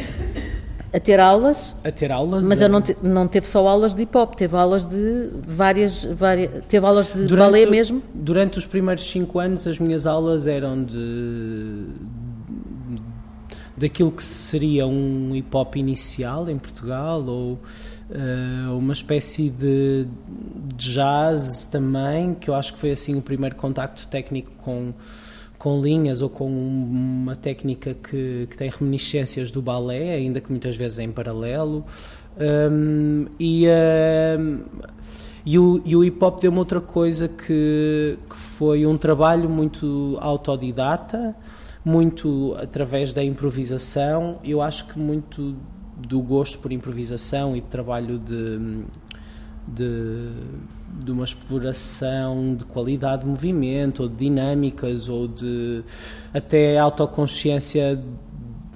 A 0.93 0.99
ter 0.99 1.21
aulas. 1.21 1.75
A 1.85 1.93
ter 1.93 2.11
aulas. 2.11 2.47
Mas 2.47 2.61
eu 2.63 2.69
não, 2.69 2.81
te, 2.81 2.97
não 3.03 3.29
teve 3.29 3.47
só 3.47 3.67
aulas 3.67 3.95
de 3.95 4.03
hip 4.03 4.17
hop, 4.17 4.35
teve 4.35 4.57
aulas 4.57 4.87
de 4.87 5.31
várias. 5.47 6.05
várias 6.05 6.65
teve 6.67 6.87
aulas 6.87 7.13
de 7.13 7.27
durante, 7.27 7.51
balé 7.51 7.67
mesmo? 7.67 8.03
Durante 8.15 8.59
os 8.59 8.65
primeiros 8.65 9.09
cinco 9.09 9.39
anos, 9.39 9.67
as 9.67 9.79
minhas 9.79 10.07
aulas 10.07 10.47
eram 10.47 10.83
de. 10.83 11.85
daquilo 13.77 14.11
que 14.11 14.23
seria 14.23 14.87
um 14.87 15.35
hip 15.35 15.55
hop 15.55 15.77
inicial 15.77 16.49
em 16.49 16.57
Portugal, 16.57 17.23
ou 17.23 17.59
uh, 18.11 18.77
uma 18.77 18.93
espécie 18.93 19.51
de, 19.51 20.07
jazz 20.77 21.65
também, 21.65 22.35
que 22.35 22.49
eu 22.49 22.55
acho 22.55 22.75
que 22.75 22.81
foi 22.81 22.93
assim 22.93 23.17
o 23.17 23.23
primeiro 23.23 23.57
contacto 23.57 24.07
técnico 24.07 24.51
com, 24.59 24.93
com 25.59 25.81
linhas 25.81 26.23
ou 26.23 26.31
com 26.31 26.47
uma 26.49 27.35
técnica 27.35 27.95
que, 27.95 28.47
que 28.49 28.57
tem 28.57 28.71
reminiscências 28.71 29.51
do 29.51 29.61
balé, 29.61 30.15
ainda 30.15 30.41
que 30.41 30.51
muitas 30.51 30.77
vezes 30.77 30.99
é 30.99 31.03
em 31.03 31.11
paralelo. 31.11 31.85
Um, 32.41 33.27
e, 33.39 33.67
um, 33.69 34.63
e, 35.45 35.59
o, 35.59 35.83
e 35.85 35.97
o 35.97 36.05
hip 36.05 36.25
hop 36.25 36.41
deu-me 36.41 36.59
outra 36.59 36.81
coisa 36.81 37.27
que, 37.27 38.17
que 38.29 38.37
foi 38.37 38.87
um 38.87 38.97
trabalho 38.97 39.51
muito 39.51 40.17
autodidata, 40.21 41.35
muito 41.85 42.55
através 42.57 43.13
da 43.13 43.25
improvisação. 43.25 44.39
Eu 44.45 44.63
acho 44.63 44.87
que 44.87 44.99
muito 44.99 45.57
do 45.99 46.21
gosto 46.21 46.59
por 46.59 46.71
improvisação 46.71 47.57
e 47.57 47.61
de 47.61 47.67
trabalho 47.67 48.19
de, 48.19 48.85
de, 49.67 50.31
de, 51.05 51.11
uma 51.11 51.25
exploração 51.25 52.55
de 52.55 52.65
qualidade 52.65 53.23
de 53.23 53.29
movimento, 53.29 54.05
ou 54.05 54.09
de 54.09 54.17
dinâmicas, 54.17 55.09
ou 55.09 55.27
de 55.27 55.83
até 56.33 56.79
autoconsciência 56.79 58.01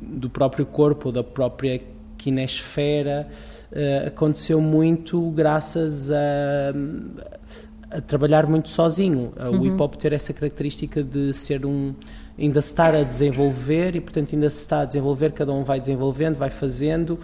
do 0.00 0.28
próprio 0.28 0.66
corpo, 0.66 1.08
ou 1.08 1.12
da 1.12 1.22
própria 1.22 1.80
kinesfera, 2.18 3.28
uh, 3.70 4.08
aconteceu 4.08 4.60
muito 4.60 5.30
graças 5.30 6.10
a, 6.10 6.16
a 7.90 8.00
trabalhar 8.00 8.46
muito 8.46 8.68
sozinho. 8.68 9.32
Uhum. 9.38 9.60
O 9.60 9.66
hip 9.66 9.80
hop 9.80 9.94
ter 9.94 10.12
essa 10.12 10.32
característica 10.32 11.02
de 11.02 11.32
ser 11.32 11.64
um 11.64 11.94
ainda 12.38 12.60
se 12.62 12.68
estar 12.68 12.94
a 12.94 13.02
desenvolver 13.02 13.94
e, 13.94 14.00
portanto, 14.00 14.34
ainda 14.34 14.48
se 14.50 14.58
está 14.58 14.80
a 14.80 14.84
desenvolver, 14.84 15.32
cada 15.32 15.52
um 15.52 15.64
vai 15.64 15.80
desenvolvendo, 15.80 16.36
vai 16.36 16.50
fazendo 16.50 17.18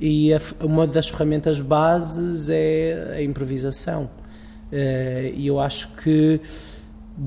e 0.00 0.32
a, 0.32 0.40
uma 0.60 0.86
das 0.86 1.08
ferramentas 1.08 1.60
bases 1.60 2.48
é 2.48 3.16
a 3.16 3.22
improvisação. 3.22 4.10
Uh, 4.70 5.32
e 5.34 5.46
eu 5.46 5.58
acho 5.58 5.88
que 6.02 6.40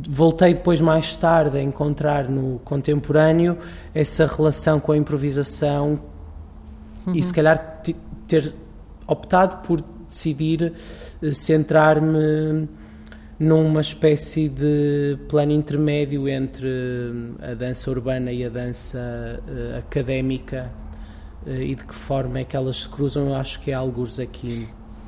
voltei 0.07 0.53
depois 0.53 0.79
mais 0.79 1.15
tarde 1.15 1.57
a 1.57 1.61
encontrar 1.61 2.29
no 2.29 2.59
contemporâneo 2.59 3.57
essa 3.93 4.25
relação 4.25 4.79
com 4.79 4.91
a 4.93 4.97
improvisação 4.97 5.99
uhum. 7.05 7.13
e 7.13 7.21
se 7.21 7.33
calhar 7.33 7.81
ter 8.27 8.53
optado 9.05 9.67
por 9.67 9.83
decidir 10.07 10.73
eh, 11.21 11.33
centrar-me 11.33 12.69
numa 13.41 13.81
espécie 13.81 14.47
de 14.47 15.17
plano 15.27 15.51
intermédio 15.51 16.29
entre 16.29 16.69
a 17.41 17.55
dança 17.55 17.89
urbana 17.89 18.31
e 18.31 18.45
a 18.45 18.49
dança 18.49 19.41
uh, 19.47 19.79
académica 19.79 20.71
uh, 21.47 21.49
e 21.49 21.73
de 21.73 21.83
que 21.83 21.95
forma 21.95 22.37
é 22.37 22.43
que 22.43 22.55
elas 22.55 22.81
se 22.81 22.89
cruzam, 22.89 23.29
eu 23.29 23.35
acho 23.35 23.59
que 23.59 23.71
é 23.71 23.73
alguns 23.73 24.19
aqui. 24.19 24.67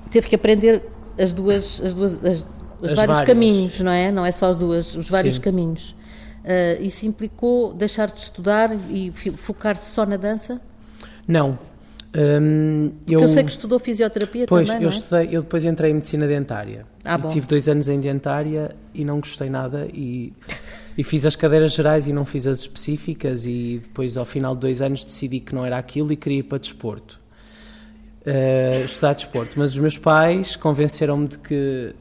Teve 0.10 0.28
que 0.30 0.34
aprender 0.34 0.84
as 1.16 1.32
duas, 1.32 1.80
as 1.80 1.94
duas, 1.94 2.26
as, 2.26 2.48
os 2.82 2.90
as 2.90 2.96
vários 2.96 3.18
várias. 3.18 3.22
caminhos, 3.22 3.80
não 3.80 3.92
é? 3.92 4.12
Não 4.12 4.26
é 4.26 4.32
só 4.32 4.50
as 4.50 4.58
duas, 4.58 4.96
os 4.96 5.08
vários 5.08 5.36
Sim. 5.36 5.42
caminhos. 5.42 5.96
Uh, 6.44 6.82
isso 6.82 7.06
implicou 7.06 7.72
deixar 7.72 8.08
de 8.08 8.18
estudar 8.18 8.76
e 8.90 9.12
focar-se 9.12 9.92
só 9.92 10.08
na 10.08 10.18
dança? 10.18 10.60
Não, 11.28 11.60
um, 12.16 12.92
eu, 13.08 13.22
eu, 13.22 13.28
sei 13.28 13.44
que 13.44 13.50
estudou 13.50 13.80
fisioterapia 13.80 14.46
pois, 14.48 14.68
também, 14.68 14.84
eu 14.84 14.90
é? 14.90 14.92
estudei, 14.92 15.30
eu 15.32 15.42
depois 15.42 15.66
entrei 15.66 15.90
em 15.90 15.96
medicina 15.96 16.28
dentária. 16.28 16.86
Ah, 17.04 17.18
tive 17.18 17.48
dois 17.48 17.68
anos 17.68 17.88
em 17.88 18.00
dentária 18.00 18.76
e 18.94 19.04
não 19.04 19.20
gostei 19.20 19.50
nada 19.50 19.88
e, 19.92 20.32
e 20.96 21.04
fiz 21.04 21.26
as 21.26 21.36
cadeiras 21.36 21.74
gerais 21.74 22.06
e 22.06 22.14
não 22.14 22.24
fiz 22.24 22.46
as 22.46 22.60
específicas 22.60 23.48
e 23.48 23.82
depois 23.82 24.16
ao 24.16 24.26
final 24.26 24.54
de 24.54 24.62
dois 24.62 24.80
anos 24.80 25.04
decidi 25.04 25.40
que 25.40 25.56
não 25.56 25.66
era 25.66 25.76
aquilo 25.78 26.14
e 26.14 26.16
queria 26.16 26.40
ir 26.40 26.44
para 26.44 26.60
desporto. 26.60 27.20
Uh, 28.26 28.86
estudar 28.86 29.14
desporto. 29.14 29.58
Mas 29.58 29.74
os 29.74 29.80
meus 29.80 29.98
pais 29.98 30.56
convenceram-me 30.56 31.28
de 31.28 31.40
que 31.40 31.96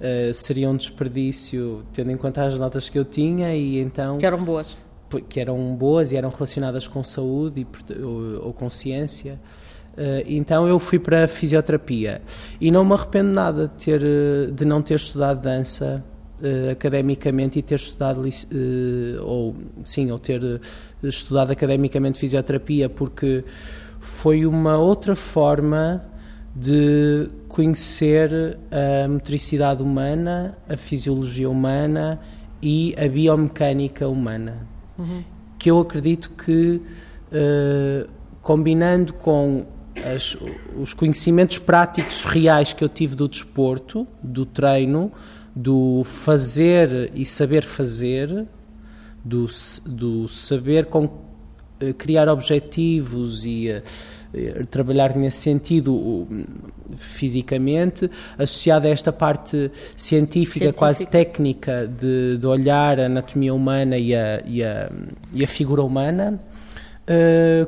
uh, 0.00 0.32
seria 0.32 0.70
um 0.70 0.76
desperdício 0.76 1.84
tendo 1.92 2.10
em 2.10 2.16
conta 2.16 2.44
as 2.44 2.58
notas 2.58 2.88
que 2.88 2.98
eu 2.98 3.04
tinha 3.04 3.54
e 3.54 3.78
então... 3.78 4.16
Que 4.16 4.24
eram 4.24 4.42
boas 4.42 4.74
que 5.18 5.40
eram 5.40 5.74
boas 5.74 6.12
e 6.12 6.16
eram 6.16 6.28
relacionadas 6.28 6.86
com 6.86 7.02
saúde 7.02 7.66
e, 7.66 8.02
ou, 8.02 8.46
ou 8.46 8.52
com 8.52 8.68
ciência. 8.68 9.38
Uh, 9.92 10.22
então 10.24 10.68
eu 10.68 10.78
fui 10.78 10.98
para 10.98 11.24
a 11.24 11.28
fisioterapia 11.28 12.22
e 12.60 12.70
não 12.70 12.84
me 12.84 12.92
arrependo 12.92 13.32
nada 13.32 13.66
de, 13.66 13.84
ter, 13.84 14.00
eh, 14.02 14.50
de 14.50 14.64
não 14.64 14.80
ter 14.80 14.94
estudado 14.94 15.42
dança 15.42 16.04
uh, 16.40 16.70
academicamente 16.70 17.58
e 17.58 17.62
ter 17.62 17.74
estudado 17.74 18.20
uh, 18.20 19.24
ou 19.24 19.56
sim 19.84 20.12
ou 20.12 20.18
ter 20.18 20.60
estudado 21.02 21.50
academicamente 21.50 22.18
fisioterapia 22.18 22.88
porque 22.88 23.44
foi 23.98 24.46
uma 24.46 24.78
outra 24.78 25.16
forma 25.16 26.02
de 26.54 27.28
conhecer 27.48 28.58
a 28.70 29.08
motricidade 29.08 29.82
humana, 29.82 30.56
a 30.68 30.76
fisiologia 30.76 31.50
humana 31.50 32.20
e 32.62 32.94
a 32.96 33.08
biomecânica 33.08 34.06
humana 34.08 34.79
uhum. 35.00 35.24
que 35.58 35.70
eu 35.70 35.80
acredito 35.80 36.30
que, 36.30 36.80
uh, 37.32 38.08
combinando 38.42 39.12
com 39.14 39.66
as, 39.96 40.36
os 40.78 40.94
conhecimentos 40.94 41.58
práticos 41.58 42.24
reais 42.24 42.72
que 42.72 42.84
eu 42.84 42.88
tive 42.88 43.14
do 43.14 43.28
desporto, 43.28 44.06
do 44.22 44.46
treino, 44.46 45.12
do 45.54 46.02
fazer 46.04 47.10
e 47.14 47.26
saber 47.26 47.64
fazer, 47.64 48.46
do, 49.24 49.46
do 49.86 50.28
saber 50.28 50.86
com, 50.86 51.04
uh, 51.04 51.94
criar 51.98 52.28
objetivos 52.28 53.44
e 53.44 53.70
uh, 53.70 53.82
trabalhar 54.70 55.16
nesse 55.16 55.38
sentido 55.38 56.26
fisicamente, 56.96 58.10
associado 58.38 58.86
a 58.86 58.90
esta 58.90 59.12
parte 59.12 59.70
científica, 59.96 59.96
científica. 59.96 60.72
quase 60.72 61.06
técnica, 61.06 61.86
de, 61.86 62.38
de, 62.38 62.46
olhar 62.46 63.00
a 63.00 63.06
anatomia 63.06 63.52
humana 63.52 63.96
e 63.96 64.14
a, 64.14 64.42
e 64.44 64.62
a, 64.62 64.90
e 65.32 65.44
a 65.44 65.48
figura 65.48 65.82
humana, 65.82 66.40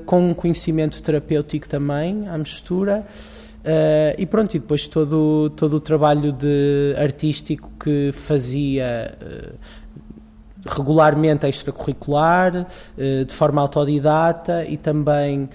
com 0.06 0.30
um 0.30 0.34
conhecimento 0.34 1.02
terapêutico 1.02 1.68
também, 1.68 2.28
à 2.28 2.38
mistura. 2.38 3.04
Uh, 3.62 4.18
e 4.18 4.26
pronto, 4.26 4.56
e 4.56 4.58
depois 4.58 4.88
todo, 4.88 5.48
todo 5.50 5.74
o 5.74 5.80
trabalho 5.80 6.32
de 6.32 6.96
artístico 6.98 7.70
que 7.78 8.10
fazia 8.12 9.16
uh, 9.22 9.54
regularmente 10.66 11.46
extracurricular, 11.46 12.66
uh, 12.66 13.24
de 13.24 13.32
forma 13.32 13.62
autodidata 13.62 14.64
e 14.64 14.76
também 14.76 15.48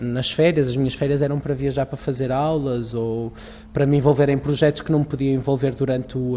nas 0.00 0.30
férias, 0.30 0.68
as 0.68 0.76
minhas 0.76 0.94
férias 0.94 1.20
eram 1.22 1.38
para 1.38 1.54
viajar 1.54 1.86
para 1.86 1.96
fazer 1.96 2.32
aulas 2.32 2.94
ou 2.94 3.32
para 3.72 3.84
me 3.84 3.96
envolver 3.98 4.28
em 4.28 4.38
projetos 4.38 4.82
que 4.82 4.90
não 4.90 5.00
me 5.00 5.04
podia 5.04 5.32
envolver 5.32 5.74
durante 5.74 6.16
o, 6.16 6.34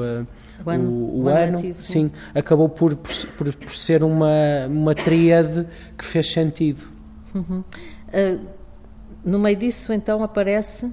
o 0.65 0.70
ano. 0.70 0.89
O, 0.89 1.24
o 1.24 1.27
ano. 1.29 1.60
Ativo, 1.60 1.81
sim. 1.81 1.93
sim, 1.93 2.12
acabou 2.36 2.67
por, 2.67 2.96
por, 2.96 3.53
por, 3.53 3.74
ser 3.74 4.03
uma, 4.03 4.67
uma 4.67 4.93
tríade 4.93 5.65
que 5.98 6.03
fez 6.03 6.31
sentido. 6.31 6.84
Uhum. 7.34 7.63
No 9.24 9.39
meio 9.39 9.55
disso, 9.55 9.93
então, 9.93 10.24
aparece 10.24 10.91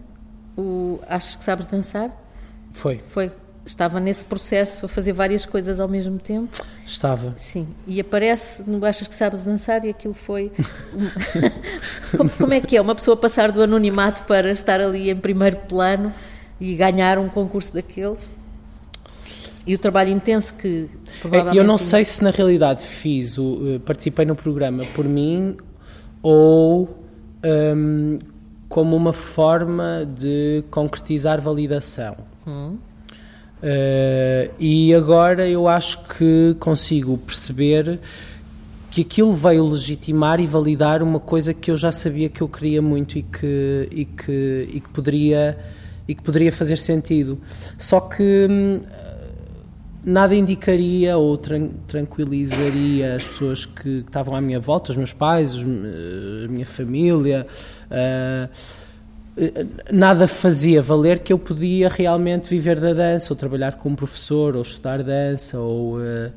o 0.56 0.98
Achas 1.08 1.36
que 1.36 1.44
sabes 1.44 1.66
dançar? 1.66 2.10
Foi. 2.72 3.00
Foi. 3.10 3.32
Estava 3.68 4.00
nesse 4.00 4.24
processo 4.24 4.86
a 4.86 4.88
fazer 4.88 5.12
várias 5.12 5.44
coisas 5.44 5.78
ao 5.78 5.86
mesmo 5.86 6.18
tempo? 6.18 6.64
Estava. 6.86 7.34
Sim. 7.36 7.68
E 7.86 8.00
aparece 8.00 8.62
no 8.66 8.82
Achas 8.82 9.06
que 9.06 9.14
sabes 9.14 9.44
dançar 9.44 9.84
e 9.84 9.90
aquilo 9.90 10.14
foi. 10.14 10.50
como, 12.16 12.30
como 12.30 12.54
é 12.54 12.62
que 12.62 12.78
é? 12.78 12.80
Uma 12.80 12.94
pessoa 12.94 13.14
passar 13.14 13.52
do 13.52 13.60
anonimato 13.60 14.22
para 14.22 14.50
estar 14.50 14.80
ali 14.80 15.10
em 15.10 15.16
primeiro 15.16 15.58
plano 15.68 16.14
e 16.58 16.74
ganhar 16.74 17.18
um 17.18 17.28
concurso 17.28 17.74
daqueles? 17.74 18.26
E 19.66 19.74
o 19.74 19.78
trabalho 19.78 20.12
intenso 20.12 20.54
que 20.54 20.88
provavelmente... 21.20 21.58
Eu 21.58 21.62
não 21.62 21.76
sei 21.76 22.06
se 22.06 22.24
na 22.24 22.30
realidade 22.30 22.82
fiz, 22.82 23.36
o, 23.36 23.74
eh, 23.74 23.78
participei 23.80 24.24
no 24.24 24.34
programa 24.34 24.86
por 24.94 25.04
mim 25.04 25.58
ou 26.22 26.88
um, 27.44 28.18
como 28.66 28.96
uma 28.96 29.12
forma 29.12 30.08
de 30.16 30.64
concretizar 30.70 31.38
validação. 31.38 32.16
Hum. 32.46 32.78
Uh, 33.62 34.54
e 34.58 34.94
agora 34.94 35.48
eu 35.48 35.66
acho 35.66 35.98
que 36.04 36.54
consigo 36.60 37.18
perceber 37.18 37.98
que 38.90 39.02
aquilo 39.02 39.34
veio 39.34 39.64
legitimar 39.66 40.40
e 40.40 40.46
validar 40.46 41.02
uma 41.02 41.20
coisa 41.20 41.52
que 41.52 41.70
eu 41.70 41.76
já 41.76 41.92
sabia 41.92 42.28
que 42.28 42.40
eu 42.40 42.48
queria 42.48 42.80
muito 42.80 43.18
e 43.18 43.22
que, 43.22 43.88
e 43.90 44.04
que, 44.04 44.68
e 44.72 44.80
que, 44.80 44.88
poderia, 44.90 45.58
e 46.06 46.14
que 46.14 46.22
poderia 46.22 46.52
fazer 46.52 46.78
sentido. 46.78 47.38
Só 47.76 48.00
que 48.00 48.46
hum, 48.48 48.80
nada 50.04 50.34
indicaria 50.34 51.16
ou 51.16 51.36
tran 51.36 51.68
tranquilizaria 51.86 53.16
as 53.16 53.24
pessoas 53.24 53.66
que 53.66 54.04
estavam 54.06 54.34
à 54.34 54.40
minha 54.40 54.60
volta, 54.60 54.90
os 54.90 54.96
meus 54.96 55.12
pais, 55.12 55.54
os, 55.54 55.64
eh, 55.64 56.44
a 56.46 56.48
minha 56.48 56.66
família. 56.66 57.46
Uh, 57.90 58.48
nada 59.92 60.26
fazia 60.26 60.82
valer 60.82 61.20
que 61.20 61.32
eu 61.32 61.38
podia 61.38 61.88
realmente 61.88 62.48
viver 62.48 62.80
da 62.80 62.92
dança, 62.92 63.32
ou 63.32 63.36
trabalhar 63.36 63.74
como 63.74 63.96
professor, 63.96 64.56
ou 64.56 64.62
estudar 64.62 65.02
dança, 65.02 65.58
ou 65.58 65.98
uh, 65.98 66.00
eh, 66.02 66.30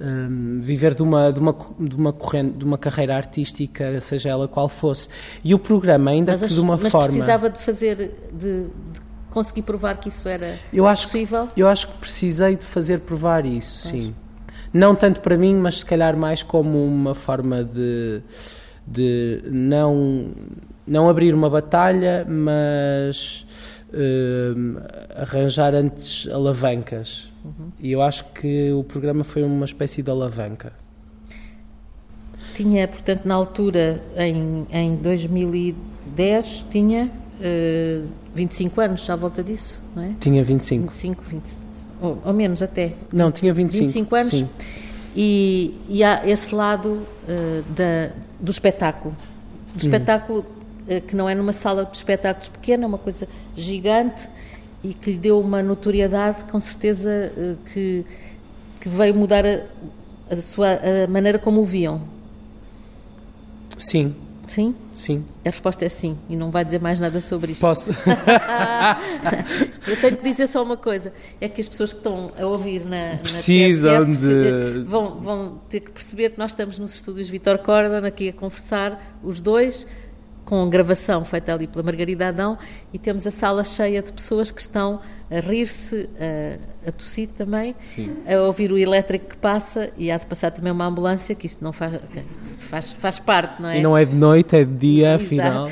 um, 0.00 0.60
viver 0.60 0.94
de 0.94 1.02
uma, 1.02 1.32
de, 1.32 1.40
uma, 1.40 1.56
de, 1.78 1.96
uma 1.96 2.12
corrente, 2.12 2.58
de 2.58 2.64
uma 2.64 2.78
carreira 2.78 3.16
artística, 3.16 4.00
seja 4.00 4.28
ela 4.28 4.48
qual 4.48 4.68
fosse. 4.68 5.08
E 5.42 5.54
o 5.54 5.58
programa, 5.58 6.10
ainda 6.10 6.32
mas 6.32 6.42
que 6.42 6.48
de 6.48 6.60
uma 6.60 6.76
mas 6.76 6.90
forma. 6.90 7.08
precisava 7.08 7.50
de 7.50 7.58
fazer, 7.62 7.96
de, 8.32 8.66
de 8.66 8.70
consegui 9.30 9.62
provar 9.62 9.98
que 9.98 10.08
isso 10.08 10.28
era 10.28 10.56
eu 10.72 10.86
acho 10.86 11.08
possível? 11.08 11.48
Eu 11.56 11.66
acho 11.66 11.88
que 11.88 11.98
precisei 11.98 12.56
de 12.56 12.64
fazer 12.64 13.00
provar 13.00 13.44
isso, 13.44 13.90
pois. 13.90 14.02
sim. 14.02 14.14
Não 14.72 14.94
tanto 14.94 15.20
para 15.20 15.36
mim, 15.36 15.54
mas 15.54 15.78
se 15.78 15.86
calhar 15.86 16.16
mais 16.16 16.42
como 16.42 16.84
uma 16.84 17.14
forma 17.14 17.62
de, 17.62 18.20
de 18.84 19.40
não, 19.46 20.32
não 20.86 21.08
abrir 21.08 21.34
uma 21.34 21.48
batalha, 21.48 22.26
mas 22.28 23.46
uh, 23.92 24.82
arranjar 25.16 25.74
antes 25.74 26.28
alavancas. 26.30 27.32
Uhum. 27.44 27.70
E 27.80 27.92
eu 27.92 28.02
acho 28.02 28.24
que 28.32 28.72
o 28.72 28.84
programa 28.84 29.24
foi 29.24 29.42
uma 29.42 29.64
espécie 29.64 30.02
de 30.02 30.10
alavanca. 30.10 30.72
Tinha, 32.54 32.86
portanto, 32.86 33.24
na 33.24 33.34
altura, 33.34 34.02
em, 34.16 34.66
em 34.70 34.96
2010, 34.96 36.66
tinha 36.70 37.10
uh, 37.40 38.08
25 38.34 38.80
anos, 38.80 39.10
à 39.10 39.16
volta 39.16 39.42
disso, 39.42 39.80
não 39.94 40.02
é? 40.04 40.14
Tinha 40.20 40.44
25. 40.44 40.84
25, 40.84 41.24
20, 41.24 41.42
ou, 42.00 42.22
ou 42.24 42.32
menos 42.32 42.62
até. 42.62 42.94
Não, 43.12 43.32
tinha 43.32 43.52
25. 43.52 43.86
25 43.86 44.14
anos. 44.14 44.28
Sim. 44.28 44.48
E, 45.16 45.74
e 45.88 46.02
há 46.04 46.26
esse 46.26 46.54
lado 46.54 46.88
uh, 46.92 47.62
da, 47.74 48.10
do 48.38 48.50
espetáculo. 48.50 49.14
Do 49.74 49.76
hum. 49.76 49.78
espetáculo 49.78 50.46
que 51.06 51.16
não 51.16 51.28
é 51.28 51.34
numa 51.34 51.52
sala 51.52 51.84
de 51.84 51.96
espetáculos 51.96 52.48
pequena, 52.48 52.84
é 52.84 52.86
uma 52.86 52.98
coisa 52.98 53.28
gigante 53.56 54.28
e 54.82 54.92
que 54.92 55.12
lhe 55.12 55.18
deu 55.18 55.40
uma 55.40 55.62
notoriedade, 55.62 56.44
com 56.44 56.60
certeza, 56.60 57.32
uh, 57.36 57.56
que, 57.72 58.04
que 58.80 58.88
veio 58.88 59.14
mudar 59.14 59.44
a, 59.46 59.64
a, 60.30 60.36
sua, 60.36 60.78
a 61.04 61.06
maneira 61.08 61.38
como 61.38 61.62
o 61.62 61.64
viam. 61.64 62.02
Sim, 63.78 64.14
Sim? 64.46 64.74
Sim. 64.92 65.24
A 65.44 65.48
resposta 65.48 65.84
é 65.84 65.88
sim, 65.88 66.18
e 66.28 66.36
não 66.36 66.50
vai 66.50 66.64
dizer 66.64 66.80
mais 66.80 67.00
nada 67.00 67.20
sobre 67.20 67.52
isto. 67.52 67.60
Posso? 67.60 67.92
Eu 69.86 70.00
tenho 70.00 70.16
que 70.16 70.22
dizer 70.22 70.46
só 70.46 70.62
uma 70.62 70.76
coisa: 70.76 71.12
é 71.40 71.48
que 71.48 71.60
as 71.60 71.68
pessoas 71.68 71.92
que 71.92 71.98
estão 71.98 72.32
a 72.38 72.46
ouvir 72.46 72.84
na, 72.84 73.18
Precisam 73.22 74.00
na 74.00 74.06
TSF, 74.06 74.26
de. 74.26 74.84
Vão, 74.84 75.18
vão 75.18 75.60
ter 75.68 75.80
que 75.80 75.90
perceber 75.90 76.30
que 76.30 76.38
nós 76.38 76.52
estamos 76.52 76.78
nos 76.78 76.94
estúdios 76.94 77.28
Vitor 77.28 77.58
Corda, 77.58 78.06
aqui 78.06 78.28
a 78.28 78.32
conversar, 78.32 79.18
os 79.22 79.40
dois, 79.40 79.86
com 80.44 80.68
gravação 80.68 81.24
feita 81.24 81.54
ali 81.54 81.66
pela 81.66 81.82
Margarida 81.82 82.28
Adão 82.28 82.58
e 82.92 82.98
temos 82.98 83.26
a 83.26 83.30
sala 83.30 83.64
cheia 83.64 84.02
de 84.02 84.12
pessoas 84.12 84.50
que 84.50 84.60
estão 84.60 85.00
a 85.30 85.40
rir-se, 85.40 86.08
a, 86.18 86.88
a, 86.88 86.92
tossir 86.92 87.28
também, 87.28 87.74
Sim. 87.80 88.16
a 88.26 88.42
ouvir 88.42 88.70
o 88.70 88.78
elétrico 88.78 89.30
que 89.30 89.36
passa 89.36 89.90
e 89.96 90.10
há 90.10 90.18
de 90.18 90.26
passar 90.26 90.50
também 90.50 90.70
uma 90.70 90.84
ambulância, 90.84 91.34
que 91.34 91.46
isto 91.46 91.64
não 91.64 91.72
faz, 91.72 92.00
faz, 92.58 92.92
faz 92.92 93.18
parte, 93.18 93.60
não 93.60 93.68
é? 93.68 93.80
E 93.80 93.82
não 93.82 93.96
é 93.96 94.04
de 94.04 94.14
noite, 94.14 94.56
é 94.56 94.64
de 94.64 94.74
dia, 94.74 95.16
afinal. 95.16 95.66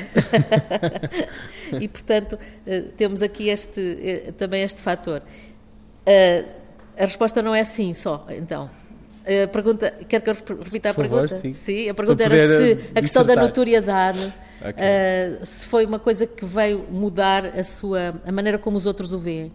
e 1.79 1.87
portanto, 1.87 2.37
eh, 2.65 2.81
temos 2.97 3.21
aqui 3.21 3.49
este, 3.49 3.79
eh, 4.01 4.31
também 4.31 4.63
este 4.63 4.81
fator. 4.81 5.21
Eh, 6.05 6.45
a 6.97 7.03
resposta 7.03 7.41
não 7.41 7.53
é 7.53 7.63
sim 7.63 7.93
só, 7.93 8.25
então. 8.29 8.69
A 9.25 9.47
pergunta, 9.47 9.91
quer 10.07 10.21
que 10.21 10.29
eu 10.29 10.35
repita 10.63 10.89
a 10.89 10.93
favor, 10.93 11.09
pergunta? 11.09 11.35
Sim. 11.35 11.53
sim. 11.53 11.89
a 11.89 11.93
pergunta 11.93 12.23
era 12.23 12.57
se 12.57 12.79
a 12.93 13.01
questão 13.01 13.23
da 13.23 13.35
notoriedade 13.35 14.33
Okay. 14.63 14.81
Uh, 14.81 15.45
se 15.45 15.65
foi 15.65 15.85
uma 15.85 15.99
coisa 15.99 16.25
que 16.25 16.45
veio 16.45 16.85
mudar 16.89 17.45
a 17.45 17.63
sua 17.65 18.15
a 18.25 18.31
maneira 18.31 18.57
como 18.57 18.77
os 18.77 18.85
outros 18.85 19.11
o 19.11 19.19
veem. 19.19 19.51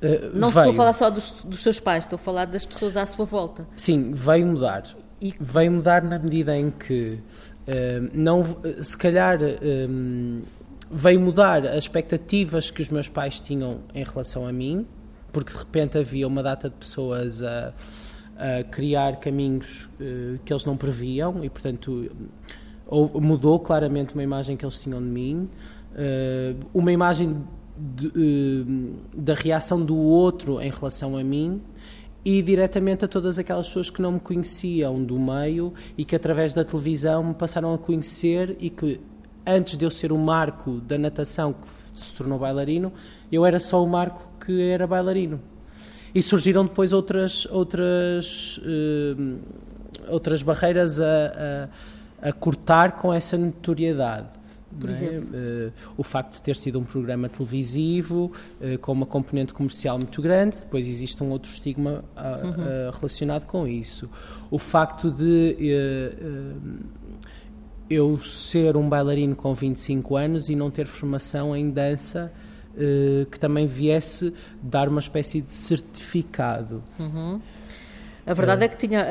Uh, 0.00 0.30
não 0.32 0.50
veio. 0.50 0.66
estou 0.66 0.70
a 0.70 0.74
falar 0.74 0.92
só 0.92 1.10
dos, 1.10 1.42
dos, 1.44 1.60
seus 1.60 1.80
pais, 1.80 2.04
estou 2.04 2.16
a 2.16 2.18
falar 2.18 2.44
das 2.44 2.64
pessoas 2.64 2.96
à 2.96 3.04
sua 3.04 3.24
volta. 3.24 3.66
Sim, 3.74 4.12
veio 4.12 4.46
mudar. 4.46 4.84
E... 5.20 5.34
Veio 5.40 5.72
mudar 5.72 6.04
na 6.04 6.20
medida 6.20 6.56
em 6.56 6.70
que 6.70 7.18
uh, 7.66 8.10
não, 8.14 8.44
se 8.80 8.96
calhar 8.96 9.38
um, 9.42 10.42
veio 10.88 11.20
mudar 11.20 11.66
as 11.66 11.84
expectativas 11.84 12.70
que 12.70 12.80
os 12.80 12.88
meus 12.90 13.08
pais 13.08 13.40
tinham 13.40 13.80
em 13.92 14.04
relação 14.04 14.46
a 14.46 14.52
mim, 14.52 14.86
porque 15.32 15.52
de 15.52 15.58
repente 15.58 15.98
havia 15.98 16.28
uma 16.28 16.44
data 16.44 16.70
de 16.70 16.76
pessoas 16.76 17.42
a, 17.42 17.74
a 18.40 18.64
criar 18.64 19.20
caminhos 19.20 19.88
que 20.44 20.52
eles 20.52 20.64
não 20.64 20.76
previam 20.76 21.44
e 21.44 21.50
portanto 21.50 22.10
ou 22.90 23.20
mudou 23.20 23.60
claramente 23.60 24.12
uma 24.14 24.22
imagem 24.22 24.56
que 24.56 24.64
eles 24.64 24.80
tinham 24.80 25.00
de 25.00 25.08
mim, 25.08 25.48
uh, 25.92 26.66
uma 26.74 26.90
imagem 26.90 27.36
de, 27.78 28.08
uh, 28.08 28.96
da 29.14 29.32
reação 29.32 29.80
do 29.80 29.96
outro 29.96 30.60
em 30.60 30.70
relação 30.70 31.16
a 31.16 31.22
mim 31.22 31.62
e 32.24 32.42
diretamente 32.42 33.04
a 33.04 33.08
todas 33.08 33.38
aquelas 33.38 33.68
pessoas 33.68 33.88
que 33.88 34.02
não 34.02 34.12
me 34.12 34.20
conheciam 34.20 35.02
do 35.02 35.18
meio 35.18 35.72
e 35.96 36.04
que 36.04 36.16
através 36.16 36.52
da 36.52 36.64
televisão 36.64 37.22
me 37.22 37.34
passaram 37.34 37.72
a 37.72 37.78
conhecer 37.78 38.56
e 38.58 38.68
que 38.68 39.00
antes 39.46 39.76
de 39.76 39.84
eu 39.84 39.90
ser 39.90 40.10
o 40.10 40.18
Marco 40.18 40.80
da 40.80 40.98
natação 40.98 41.52
que 41.52 41.68
se 41.94 42.12
tornou 42.12 42.40
bailarino, 42.40 42.92
eu 43.30 43.46
era 43.46 43.60
só 43.60 43.82
o 43.82 43.88
Marco 43.88 44.28
que 44.44 44.60
era 44.60 44.84
bailarino. 44.86 45.40
E 46.14 46.22
surgiram 46.22 46.64
depois 46.64 46.92
outras 46.92 47.46
outras 47.46 48.58
uh, 48.58 49.38
outras 50.08 50.42
barreiras 50.42 51.00
a, 51.00 51.04
a 51.04 51.68
a 52.22 52.32
cortar 52.32 52.92
com 52.92 53.12
essa 53.12 53.36
notoriedade. 53.36 54.28
Por 54.78 54.88
é? 54.88 54.92
exemplo? 54.92 55.28
Uh, 55.30 55.72
o 55.96 56.02
facto 56.02 56.34
de 56.34 56.42
ter 56.42 56.54
sido 56.54 56.78
um 56.78 56.84
programa 56.84 57.28
televisivo 57.28 58.30
uh, 58.60 58.78
com 58.78 58.92
uma 58.92 59.06
componente 59.06 59.52
comercial 59.52 59.98
muito 59.98 60.22
grande, 60.22 60.58
depois 60.58 60.86
existe 60.86 61.22
um 61.24 61.30
outro 61.30 61.50
estigma 61.50 62.04
uh, 62.16 62.46
uhum. 62.46 62.90
relacionado 62.92 63.46
com 63.46 63.66
isso. 63.66 64.08
O 64.50 64.58
facto 64.58 65.10
de 65.10 65.56
eu 67.88 68.16
ser 68.18 68.76
um 68.76 68.88
bailarino 68.88 69.34
com 69.34 69.52
25 69.52 70.16
anos 70.16 70.48
e 70.48 70.54
não 70.54 70.70
ter 70.70 70.86
formação 70.86 71.56
em 71.56 71.70
dança 71.70 72.32
que 73.30 73.38
também 73.38 73.66
viesse 73.66 74.32
dar 74.62 74.88
uma 74.88 75.00
espécie 75.00 75.40
de 75.40 75.52
certificado. 75.52 76.82
Uhum. 76.98 77.40
A 78.26 78.34
verdade 78.34 78.62
é, 78.62 78.66
é 78.66 78.68
que 78.68 78.76
tinha. 78.76 79.06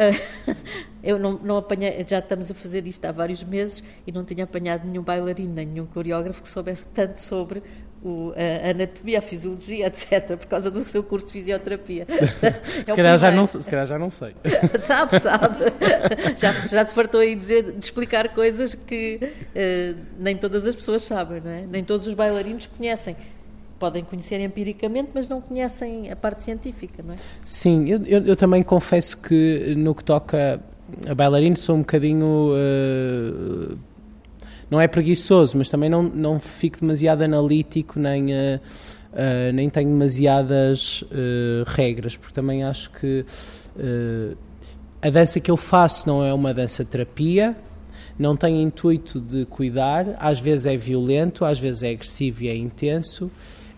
eu 1.03 1.19
não, 1.19 1.33
não 1.43 1.57
apanhei, 1.57 2.05
já 2.07 2.19
estamos 2.19 2.49
a 2.49 2.53
fazer 2.53 2.85
isto 2.87 3.03
há 3.05 3.11
vários 3.11 3.43
meses 3.43 3.83
e 4.05 4.11
não 4.11 4.23
tinha 4.23 4.43
apanhado 4.43 4.87
nenhum 4.87 5.03
bailarino, 5.03 5.53
nem 5.53 5.65
nenhum 5.65 5.85
coreógrafo 5.85 6.41
que 6.41 6.49
soubesse 6.49 6.87
tanto 6.87 7.19
sobre 7.19 7.61
o, 8.01 8.31
a 8.35 8.69
anatomia, 8.69 9.19
a 9.19 9.21
fisiologia, 9.21 9.87
etc., 9.87 10.37
por 10.37 10.47
causa 10.47 10.71
do 10.71 10.85
seu 10.85 11.03
curso 11.03 11.27
de 11.27 11.33
fisioterapia. 11.33 12.05
se, 12.85 12.91
é 12.91 12.95
calhar 12.95 13.17
já 13.17 13.31
não, 13.31 13.45
se 13.45 13.69
calhar 13.69 13.85
já 13.85 13.99
não 13.99 14.09
sei. 14.09 14.35
sabe, 14.79 15.19
sabe. 15.19 15.65
Já, 16.37 16.53
já 16.67 16.85
se 16.85 16.93
fartou 16.93 17.19
aí 17.19 17.35
dizer, 17.35 17.73
de 17.73 17.83
explicar 17.83 18.29
coisas 18.29 18.73
que 18.73 19.19
uh, 19.21 19.99
nem 20.17 20.37
todas 20.37 20.65
as 20.65 20.75
pessoas 20.75 21.03
sabem, 21.03 21.41
não 21.41 21.51
é? 21.51 21.65
Nem 21.65 21.83
todos 21.83 22.07
os 22.07 22.13
bailarinos 22.13 22.67
conhecem 22.67 23.15
podem 23.79 24.03
conhecer 24.03 24.39
empiricamente, 24.41 25.09
mas 25.13 25.29
não 25.29 25.41
conhecem 25.41 26.11
a 26.11 26.15
parte 26.15 26.43
científica, 26.43 27.01
não 27.01 27.13
é? 27.13 27.17
Sim, 27.45 27.87
eu, 27.87 28.03
eu, 28.05 28.25
eu 28.25 28.35
também 28.35 28.61
confesso 28.61 29.17
que 29.17 29.73
no 29.77 29.95
que 29.95 30.03
toca 30.03 30.61
a 31.07 31.15
bailarino 31.15 31.55
sou 31.57 31.75
um 31.75 31.79
bocadinho. 31.79 32.51
Uh, 32.53 33.77
não 34.69 34.79
é 34.79 34.87
preguiçoso, 34.87 35.57
mas 35.57 35.67
também 35.67 35.89
não, 35.89 36.03
não 36.03 36.39
fico 36.39 36.79
demasiado 36.81 37.23
analítico, 37.23 37.99
nem, 37.99 38.25
uh, 38.25 38.59
uh, 39.13 39.51
nem 39.51 39.67
tenho 39.67 39.89
demasiadas 39.89 41.03
regras, 41.65 42.15
porque 42.15 42.35
também 42.35 42.63
acho 42.63 42.91
que 42.91 43.25
a 45.01 45.09
dança 45.09 45.39
que 45.39 45.49
eu 45.49 45.57
faço 45.57 46.07
não 46.07 46.23
é 46.23 46.31
uma 46.31 46.53
dança 46.53 46.85
terapia, 46.85 47.55
não 48.17 48.35
tem 48.35 48.61
intuito 48.61 49.19
de 49.19 49.45
cuidar, 49.45 50.05
às 50.19 50.39
vezes 50.39 50.67
é 50.67 50.77
violento, 50.77 51.45
às 51.45 51.57
vezes 51.57 51.81
é 51.81 51.91
agressivo 51.91 52.43
e 52.43 52.49
é 52.49 52.55
intenso. 52.55 53.31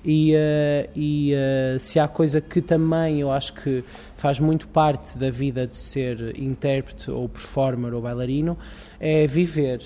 E, 0.03 0.33
uh, 0.33 0.89
e 0.95 1.33
uh, 1.33 1.79
se 1.79 1.99
há 1.99 2.07
coisa 2.07 2.41
que 2.41 2.59
também 2.59 3.19
eu 3.19 3.31
acho 3.31 3.53
que 3.53 3.83
faz 4.17 4.39
muito 4.39 4.67
parte 4.67 5.17
da 5.17 5.29
vida 5.29 5.67
de 5.67 5.77
ser 5.77 6.39
intérprete 6.39 7.11
ou 7.11 7.29
performer 7.29 7.93
ou 7.93 8.01
bailarino 8.01 8.57
é 8.99 9.27
viver 9.27 9.81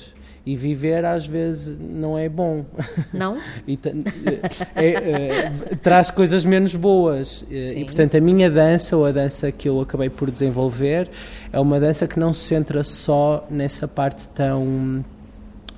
e 0.45 0.55
viver 0.55 1.03
às 1.03 1.25
vezes 1.25 1.77
não 1.79 2.17
é 2.17 2.29
bom. 2.29 2.65
Não? 3.11 3.37
é, 4.75 4.85
é, 4.85 5.51
traz 5.81 6.11
coisas 6.11 6.45
menos 6.45 6.75
boas. 6.75 7.45
Sim. 7.49 7.79
E 7.79 7.83
portanto 7.85 8.15
a 8.15 8.21
minha 8.21 8.49
dança, 8.49 8.95
ou 8.95 9.05
a 9.05 9.11
dança 9.11 9.51
que 9.51 9.67
eu 9.67 9.81
acabei 9.81 10.09
por 10.09 10.29
desenvolver, 10.29 11.09
é 11.51 11.59
uma 11.59 11.79
dança 11.79 12.07
que 12.07 12.19
não 12.19 12.31
se 12.33 12.41
centra 12.41 12.83
só 12.83 13.45
nessa 13.49 13.87
parte 13.87 14.29
tão 14.29 15.03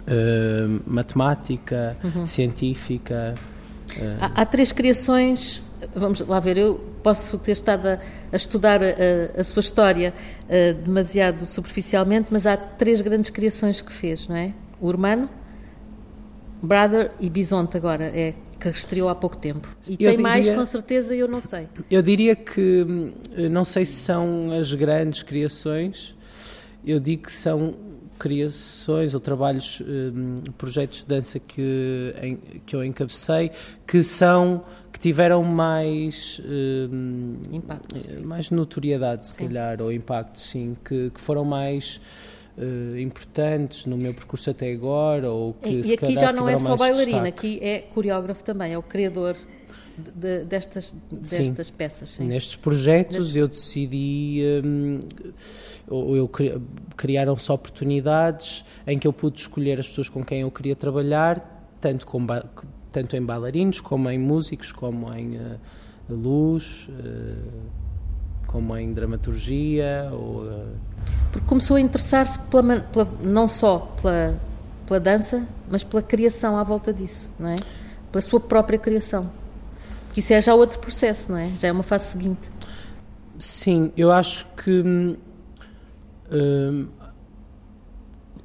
uh, 0.08 0.82
matemática, 0.86 1.96
uhum. 2.04 2.26
científica. 2.26 3.36
Há, 4.20 4.42
há, 4.42 4.46
três 4.46 4.72
criações, 4.72 5.62
vamos 5.96 6.20
lá 6.22 6.40
ver, 6.40 6.58
eu 6.58 6.80
posso 7.02 7.38
ter 7.38 7.52
estado 7.52 7.88
a, 7.88 8.00
a 8.32 8.36
estudar 8.36 8.82
a, 8.84 9.40
a, 9.40 9.44
sua 9.44 9.62
história 9.62 10.14
uh, 10.44 10.74
demasiado 10.84 11.46
superficialmente, 11.46 12.28
mas 12.32 12.46
há 12.46 12.58
três 12.58 13.02
grandes 13.02 13.30
criações 13.30 13.82
que 13.82 13.92
fez, 13.92 14.28
não 14.28 14.36
é? 14.36 14.54
O 14.80 14.88
Urmano, 14.88 15.30
Brother 16.62 17.12
e 17.20 17.30
Bisonte 17.30 17.78
agora, 17.78 18.06
é 18.06 18.34
que 18.60 18.70
estreou 18.70 19.08
há 19.08 19.16
pouco 19.16 19.38
tempo. 19.38 19.68
E 19.88 19.94
eu 19.94 19.98
tem 19.98 20.10
diria, 20.10 20.24
mais, 20.24 20.50
com 20.50 20.66
certeza, 20.66 21.16
eu 21.16 21.28
não 21.28 21.40
sei. 21.40 21.68
Eu 21.90 22.02
diria 22.02 22.36
que, 22.36 22.84
hum, 22.88 23.14
não 23.50 23.64
sei 23.64 23.86
se 23.86 23.94
são 23.94 24.52
as 24.52 24.74
grandes 24.74 25.22
criações, 25.22 26.16
eu 26.86 27.00
digo 27.00 27.24
que 27.24 27.32
são 27.32 27.76
criações 28.18 29.14
ou 29.14 29.20
trabalhos, 29.20 29.82
um, 29.82 30.36
projetos 30.58 31.00
de 31.00 31.06
dança 31.06 31.40
que, 31.40 32.38
que 32.66 32.76
eu 32.76 32.84
encabecei, 32.84 33.52
que 33.86 34.04
são 34.04 34.64
que 34.92 35.00
tiveram 35.00 35.44
mais 35.44 36.42
um, 36.44 37.36
impacto, 37.52 37.96
eh, 37.96 38.20
mais 38.22 38.50
notoriedade, 38.50 39.28
se 39.28 39.34
sim. 39.34 39.46
calhar, 39.46 39.80
ou 39.80 39.92
impacto, 39.92 40.40
sim, 40.40 40.76
que, 40.84 41.12
que 41.12 41.22
foram 41.22 41.46
mais 41.46 42.02
uh, 42.58 42.98
importantes 42.98 43.86
no 43.86 43.96
meu 43.96 44.12
percurso 44.12 44.50
até 44.50 44.72
agora, 44.72 45.30
ou 45.30 45.54
que 45.54 45.70
e, 45.70 45.90
e 45.90 45.94
aqui 45.94 46.18
já 46.18 46.34
não 46.34 46.50
é 46.50 46.58
só 46.58 46.76
bailarina, 46.76 47.28
aqui 47.28 47.60
é 47.62 47.80
coreógrafo 47.80 48.44
também, 48.44 48.74
é 48.74 48.78
o 48.78 48.82
criador 48.82 49.38
de, 49.98 50.46
destas, 50.46 50.96
destas 51.12 51.68
sim. 51.68 51.74
peças. 51.76 52.10
Sim. 52.10 52.28
Nestes 52.28 52.56
projetos 52.56 53.36
eu 53.36 53.48
decidi, 53.48 54.42
um, 54.64 55.00
eu, 55.90 56.16
eu 56.16 56.62
criaram-se 56.96 57.52
oportunidades 57.52 58.64
em 58.86 59.00
que 59.00 59.08
eu 59.08 59.14
pude 59.14 59.40
escolher 59.40 59.80
as 59.80 59.88
pessoas 59.88 60.10
com 60.10 60.24
quem 60.24 60.42
eu 60.42 60.52
queria 60.52 60.76
trabalhar, 60.76 61.76
tanto, 61.82 62.06
com, 62.06 62.26
tanto 62.92 63.16
em 63.16 63.26
bailarinos, 63.26 63.82
como 63.82 64.10
em 64.10 64.20
músicos, 64.20 64.72
como 64.72 65.12
em 65.14 65.38
uh, 65.38 65.60
luz, 66.10 66.88
uh, 66.90 67.62
como 68.46 68.78
em 68.78 68.94
dramaturgia. 68.94 70.10
Ou, 70.12 70.44
uh... 70.44 70.68
Porque 71.32 71.48
começou 71.48 71.78
a 71.78 71.82
interessar-se 71.82 72.40
não 73.22 73.48
só 73.48 73.80
pela, 74.02 74.40
pela 74.86 75.00
dança, 75.00 75.48
mas 75.70 75.84
pela 75.84 76.04
criação 76.04 76.56
à 76.56 76.64
volta 76.64 76.94
disso, 76.94 77.30
não 77.40 77.50
é? 77.50 77.56
Pela 78.12 78.22
sua 78.22 78.40
própria 78.40 78.78
criação. 78.78 79.30
Porque 80.18 80.22
isso 80.22 80.34
é 80.34 80.42
já 80.42 80.56
outro 80.56 80.80
processo, 80.80 81.32
não 81.32 81.38
é? 81.38 81.52
Já 81.60 81.68
é 81.68 81.72
uma 81.72 81.84
fase 81.84 82.06
seguinte. 82.06 82.50
Sim, 83.38 83.92
eu 83.96 84.12
acho 84.12 84.48
que 84.56 84.82
hum, 84.82 85.16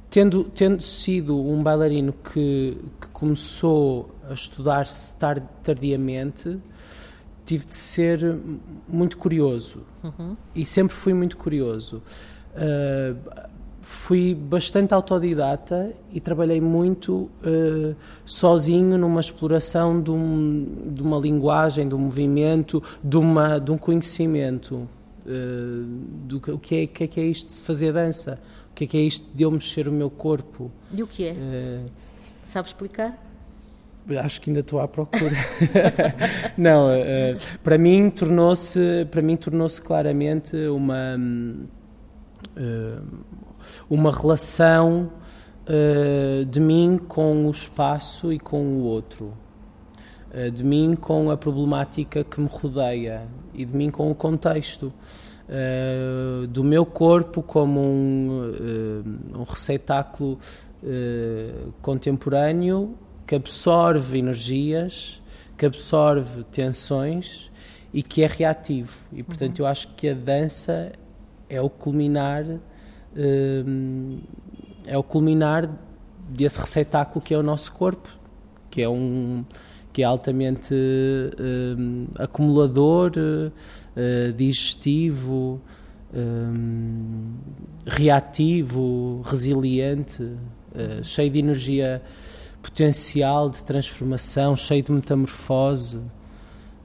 tendo, 0.07 0.43
tendo 0.43 0.83
sido 0.83 1.35
um 1.35 1.63
bailarino 1.63 2.13
que, 2.13 2.77
que 3.01 3.07
começou 3.07 4.13
a 4.29 4.33
estudar-se 4.33 5.15
tardiamente, 5.63 6.59
tive 7.43 7.65
de 7.65 7.73
ser 7.73 8.37
muito 8.87 9.17
curioso. 9.17 9.83
Uhum. 10.03 10.37
E 10.53 10.67
sempre 10.67 10.95
fui 10.95 11.15
muito 11.15 11.37
curioso. 11.37 12.03
Uh, 12.53 13.17
fui 13.93 14.33
bastante 14.33 14.93
autodidata 14.93 15.93
e 16.11 16.19
trabalhei 16.19 16.59
muito 16.59 17.29
uh, 17.45 17.95
sozinho 18.25 18.97
numa 18.97 19.21
exploração 19.21 20.01
de, 20.01 20.11
um, 20.11 20.89
de, 20.91 21.01
uma 21.01 21.17
linguagem, 21.17 21.87
de 21.87 21.95
um 21.95 21.99
movimento, 21.99 22.83
de, 23.03 23.17
uma, 23.17 23.59
de 23.59 23.71
um 23.71 23.77
conhecimento. 23.77 24.89
Uh, 25.25 25.85
do 26.25 26.41
que, 26.41 26.51
o 26.51 26.59
que 26.59 26.75
é, 26.75 26.87
que 26.87 27.03
é, 27.05 27.07
que 27.07 27.19
é 27.21 27.23
isto 27.23 27.47
de 27.47 27.61
fazer 27.61 27.93
dança? 27.93 28.41
O 28.71 28.73
que 28.73 28.83
é 28.83 28.87
que 28.87 28.97
é 28.97 29.01
isto 29.01 29.25
de 29.33 29.43
eu 29.43 29.51
mexer 29.51 29.87
o 29.87 29.91
meu 29.91 30.09
corpo? 30.09 30.69
E 30.91 31.01
o 31.01 31.07
que 31.07 31.25
é? 31.25 31.31
Uh, 31.31 31.89
Sabe 32.43 32.67
explicar? 32.67 33.17
Acho 34.21 34.41
que 34.41 34.49
ainda 34.49 34.59
estou 34.59 34.81
à 34.81 34.87
procura. 34.87 35.31
Não, 36.57 36.87
para 37.63 37.77
mim 37.77 38.09
tornou-se 38.09 39.07
para 39.09 39.21
mim 39.21 39.37
tornou-se 39.37 39.81
claramente 39.81 40.57
uma 40.67 41.17
uma 43.89 44.11
relação 44.11 45.09
uh, 45.67 46.45
de 46.45 46.59
mim 46.59 46.99
com 47.07 47.45
o 47.47 47.51
espaço 47.51 48.31
e 48.31 48.39
com 48.39 48.63
o 48.63 48.83
outro, 48.83 49.33
uh, 50.33 50.51
de 50.51 50.63
mim 50.63 50.95
com 50.95 51.31
a 51.31 51.37
problemática 51.37 52.23
que 52.23 52.39
me 52.39 52.49
rodeia 52.51 53.27
e 53.53 53.65
de 53.65 53.75
mim 53.75 53.89
com 53.89 54.09
o 54.09 54.15
contexto. 54.15 54.93
Uh, 55.43 56.47
do 56.47 56.63
meu 56.63 56.85
corpo 56.85 57.43
como 57.43 57.79
um, 57.81 59.03
um 59.35 59.43
receptáculo 59.43 60.39
contemporâneo 61.81 62.95
que 63.27 63.35
absorve 63.35 64.19
energias, 64.19 65.21
que 65.57 65.65
absorve 65.65 66.43
tensões 66.45 67.51
e 67.93 68.01
que 68.01 68.23
é 68.23 68.27
reativo. 68.27 68.97
E, 69.11 69.23
portanto, 69.23 69.59
uhum. 69.59 69.65
eu 69.65 69.71
acho 69.71 69.87
que 69.95 70.09
a 70.09 70.13
dança 70.13 70.91
é 71.49 71.61
o 71.61 71.69
culminar 71.69 72.45
é 74.85 74.97
o 74.97 75.03
culminar 75.03 75.69
desse 76.29 76.59
receptáculo 76.59 77.21
que 77.21 77.33
é 77.33 77.37
o 77.37 77.43
nosso 77.43 77.71
corpo, 77.71 78.09
que 78.69 78.81
é 78.81 78.89
um 78.89 79.45
que 79.91 80.01
é 80.01 80.05
altamente 80.05 80.73
uh, 80.73 82.07
acumulador, 82.17 83.11
uh, 83.15 84.33
digestivo, 84.33 85.61
um, 86.11 87.35
reativo, 87.85 89.21
resiliente, 89.23 90.23
uh, 90.23 91.03
cheio 91.03 91.29
de 91.29 91.37
energia 91.37 92.01
potencial 92.61 93.51
de 93.51 93.63
transformação, 93.63 94.55
cheio 94.55 94.81
de 94.81 94.91
metamorfose. 94.91 96.01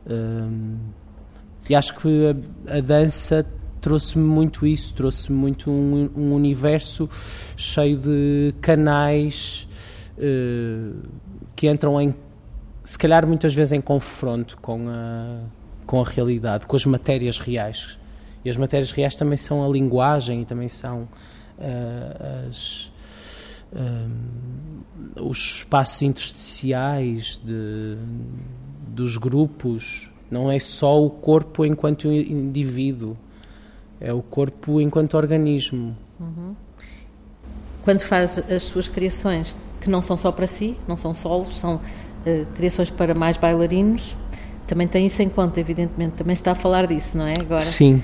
Um, 0.07 0.77
e 1.69 1.75
acho 1.75 1.95
que 1.95 2.27
a, 2.69 2.77
a 2.77 2.81
dança 2.81 3.47
trouxe-me 3.81 4.25
muito 4.25 4.67
isso, 4.67 4.93
trouxe-me 4.95 5.37
muito 5.37 5.71
um, 5.71 6.11
um, 6.17 6.33
universo 6.35 7.09
cheio 7.57 7.97
de 7.97 8.55
canais 8.61 9.67
que 11.55 11.69
entram 11.69 12.01
em, 12.01 12.15
se 12.83 12.99
calhar 12.99 13.27
muitas 13.27 13.55
vezes 13.55 13.73
em 13.73 13.81
confronto 13.81 14.59
com 14.61 14.89
a, 14.89 15.41
com 15.87 16.01
a 16.01 16.05
realidade, 16.05 16.67
com 16.67 16.77
as 16.77 16.85
matérias 16.85 17.39
reais. 17.39 17.99
E 18.45 18.51
as 18.51 18.57
matérias 18.57 18.91
reais 18.91 19.17
também 19.17 19.37
são 19.37 19.65
a 19.65 19.69
linguagem 19.69 20.43
e 20.43 20.45
também 20.45 20.69
são 20.69 21.03
uh, 21.59 22.49
as, 22.49 22.93
os 25.17 25.39
espaços 25.39 26.03
intersticiais 26.03 27.41
de, 27.45 27.97
dos 28.89 29.17
grupos. 29.17 30.09
Não 30.31 30.51
é 30.51 30.59
só 30.59 31.03
o 31.03 31.11
corpo 31.11 31.65
enquanto 31.65 32.11
indivíduo, 32.11 33.17
é 34.01 34.13
o 34.13 34.23
corpo 34.23 34.81
enquanto 34.81 35.17
organismo. 35.17 35.97
Uhum. 36.21 36.55
Quando 37.83 38.01
faz 38.01 38.39
as 38.51 38.65
suas 38.65 38.89
criações, 38.89 39.57
que 39.81 39.89
não 39.89 40.03
são 40.03 40.17
só 40.17 40.31
para 40.31 40.47
si, 40.47 40.77
não 40.87 40.97
são 40.97 41.15
solos, 41.15 41.59
são 41.59 41.77
uh, 41.77 42.47
criações 42.55 42.91
para 42.91 43.15
mais 43.15 43.37
bailarinos, 43.37 44.17
também 44.67 44.87
tem 44.87 45.07
isso 45.07 45.23
em 45.23 45.29
conta, 45.29 45.59
evidentemente. 45.59 46.13
Também 46.17 46.35
está 46.35 46.53
a 46.53 46.55
falar 46.55 46.87
disso, 46.87 47.17
não 47.17 47.27
é? 47.27 47.35
Agora. 47.41 47.63
Sim. 47.63 48.03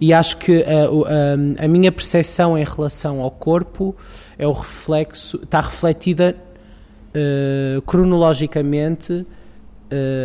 E 0.00 0.12
acho 0.12 0.36
que 0.36 0.62
a, 0.62 1.62
a, 1.62 1.64
a 1.64 1.68
minha 1.68 1.90
percepção 1.90 2.56
em 2.56 2.64
relação 2.64 3.20
ao 3.20 3.30
corpo 3.30 3.96
é 4.38 4.46
o 4.46 4.52
reflexo, 4.52 5.40
está 5.42 5.60
refletida 5.60 6.36
uh, 7.14 7.80
cronologicamente, 7.82 9.12
uh, 9.12 9.26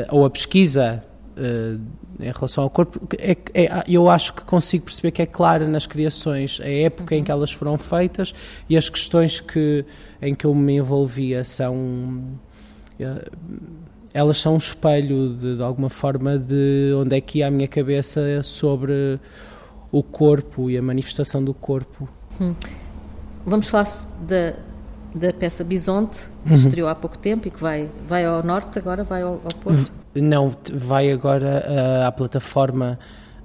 ou 0.10 0.26
a 0.26 0.30
pesquisa 0.30 1.04
uh, 1.38 1.80
em 2.22 2.32
relação 2.32 2.64
ao 2.64 2.70
corpo, 2.70 3.00
é, 3.18 3.36
é, 3.54 3.84
eu 3.88 4.10
acho 4.10 4.34
que 4.34 4.44
consigo 4.44 4.86
perceber 4.86 5.12
que 5.12 5.22
é 5.22 5.26
clara 5.26 5.68
nas 5.68 5.86
criações 5.86 6.60
a 6.62 6.70
época 6.70 7.16
uhum. 7.16 7.22
em 7.22 7.24
que 7.24 7.32
elas 7.32 7.52
foram 7.52 7.78
feitas 7.78 8.34
e 8.70 8.78
as 8.78 8.90
questões 8.90 9.40
que, 9.40 9.86
em 10.22 10.36
que 10.36 10.46
eu 10.46 10.54
me 10.54 10.78
envolvia 10.78 11.44
são 11.44 12.40
elas 14.14 14.38
são 14.38 14.54
um 14.54 14.58
espelho 14.58 15.30
de, 15.34 15.58
de, 15.58 15.64
alguma 15.64 15.90
forma 15.90 16.38
de 16.38 16.94
onde 16.96 17.16
é 17.16 17.22
que 17.22 17.40
ia 17.40 17.48
a 17.48 17.52
minha 17.52 17.68
cabeça 17.68 18.44
sobre 18.44 19.20
o 19.92 20.04
corpo 20.04 20.70
e 20.70 20.78
a 20.78 20.82
manifestação 20.82 21.44
do 21.44 21.54
corpo. 21.54 22.08
Hum. 22.40 22.54
Vamos 23.46 23.68
falar 23.68 23.88
da, 24.28 24.54
da 25.16 25.34
peça 25.34 25.64
Bisonte, 25.64 26.30
que 26.46 26.52
uhum. 26.52 26.58
estreou 26.58 26.90
há 26.90 26.96
pouco 26.96 27.18
tempo 27.18 27.48
e 27.48 27.52
que 27.52 27.60
vai, 27.60 27.90
vai 28.08 28.26
ao 28.26 28.44
norte 28.44 28.78
agora, 28.78 29.04
vai 29.04 29.24
ao, 29.24 29.34
ao 29.34 29.56
Porto? 29.62 29.92
Não, 30.16 30.52
vai 30.74 31.12
agora 31.12 31.66
uh, 31.68 32.08
à 32.08 32.12
plataforma 32.12 33.00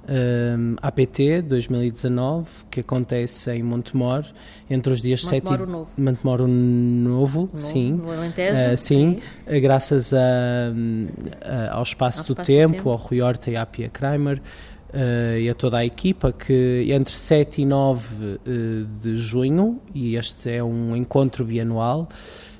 um, 0.07 0.75
APT 0.81 1.41
2019, 1.43 2.49
que 2.71 2.79
acontece 2.79 3.51
em 3.51 3.63
Montemor, 3.63 4.25
entre 4.69 4.93
os 4.93 5.01
dias 5.01 5.23
Montemoro 5.23 5.57
7 5.57 5.69
e... 5.69 5.71
Novo. 5.71 5.89
Montemoro 5.97 6.47
Novo, 6.47 7.39
novo 7.41 7.61
sim. 7.61 7.93
No 7.93 8.11
Alentejo. 8.11 8.73
Uh, 8.73 8.77
sim, 8.77 9.21
sim. 9.47 9.59
graças 9.61 10.13
a, 10.13 10.19
a, 11.41 11.75
ao 11.75 11.83
Espaço, 11.83 12.19
ao 12.19 12.25
do, 12.25 12.31
espaço 12.31 12.45
tempo, 12.45 12.73
do 12.73 12.75
Tempo, 12.77 12.89
ao 12.89 12.97
Rui 12.97 13.21
Horta 13.21 13.51
e 13.51 13.55
à 13.55 13.65
Pia 13.65 13.89
Kramer, 13.89 14.41
Uh, 14.87 15.37
e 15.37 15.49
a 15.49 15.53
toda 15.53 15.79
a 15.79 15.85
equipa 15.85 16.31
que 16.31 16.87
entre 16.93 17.13
7 17.13 17.61
e 17.61 17.65
9 17.65 18.25
uh, 18.25 18.39
de 19.03 19.17
junho, 19.17 19.81
e 19.93 20.15
este 20.15 20.49
é 20.49 20.63
um 20.63 20.95
encontro 20.95 21.43
bianual, 21.43 22.07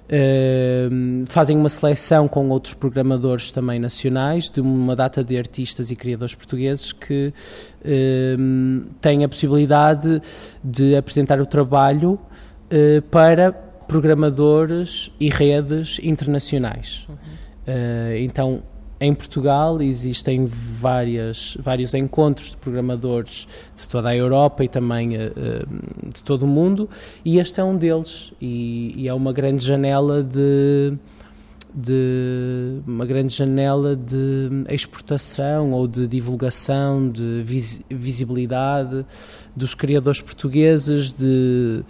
Uh, 0.08 1.26
fazem 1.26 1.58
uma 1.58 1.68
seleção 1.68 2.30
com 2.30 2.48
outros 2.48 2.74
programadores 2.74 3.52
também 3.52 3.78
nacionais 3.78 4.50
de 4.50 4.62
uma 4.62 4.96
data 4.96 5.22
de 5.22 5.38
artistas 5.38 5.92
e 5.92 5.98
criadores 5.98 6.34
portugueses 6.34 6.94
que 6.94 7.34
uh, 7.82 8.84
têm 9.02 9.26
a 9.26 9.28
possibilidade 9.28 10.22
de 10.64 10.96
apresentar 10.96 11.42
o 11.42 11.46
trabalho 11.46 12.14
uh, 12.14 13.02
para 13.12 13.52
programadores 13.52 15.12
e 15.20 15.30
redes 15.30 16.00
internacionais. 16.02 17.06
Uhum. 17.10 17.16
então 18.18 18.64
em 19.00 19.14
Portugal 19.14 19.82
existem 19.82 20.46
várias, 20.46 21.56
vários 21.60 21.94
encontros 21.94 22.52
de 22.52 22.58
programadores 22.58 23.48
de 23.76 23.88
toda 23.88 24.10
a 24.10 24.16
Europa 24.16 24.64
e 24.64 24.68
também 24.68 25.16
uh, 25.16 26.10
de 26.14 26.24
todo 26.24 26.44
o 26.44 26.48
mundo, 26.48 26.90
e 27.24 27.40
este 27.40 27.60
é 27.60 27.64
um 27.64 27.78
deles, 27.78 28.34
e, 28.42 28.94
e 28.96 29.08
é 29.08 29.14
uma 29.14 29.32
grande 29.32 29.64
janela 29.64 30.24
de, 30.24 30.98
de, 31.74 32.82
uma 32.88 33.06
grande 33.06 33.36
janela 33.36 33.96
de 33.96 34.50
exportação 34.70 35.72
ou 35.72 35.88
de 35.88 36.08
divulgação, 36.08 37.08
de 37.10 37.42
vis, 37.44 37.82
visibilidade 37.90 39.06
dos 39.56 39.76
criadores 39.76 40.22
portugueses 40.22 41.12
de, 41.12 41.84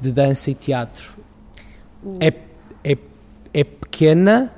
de 0.00 0.12
dança 0.12 0.50
e 0.50 0.54
teatro. 0.54 1.12
É, 2.20 2.32
é, 2.82 2.96
é 3.52 3.64
pequena, 3.64 4.50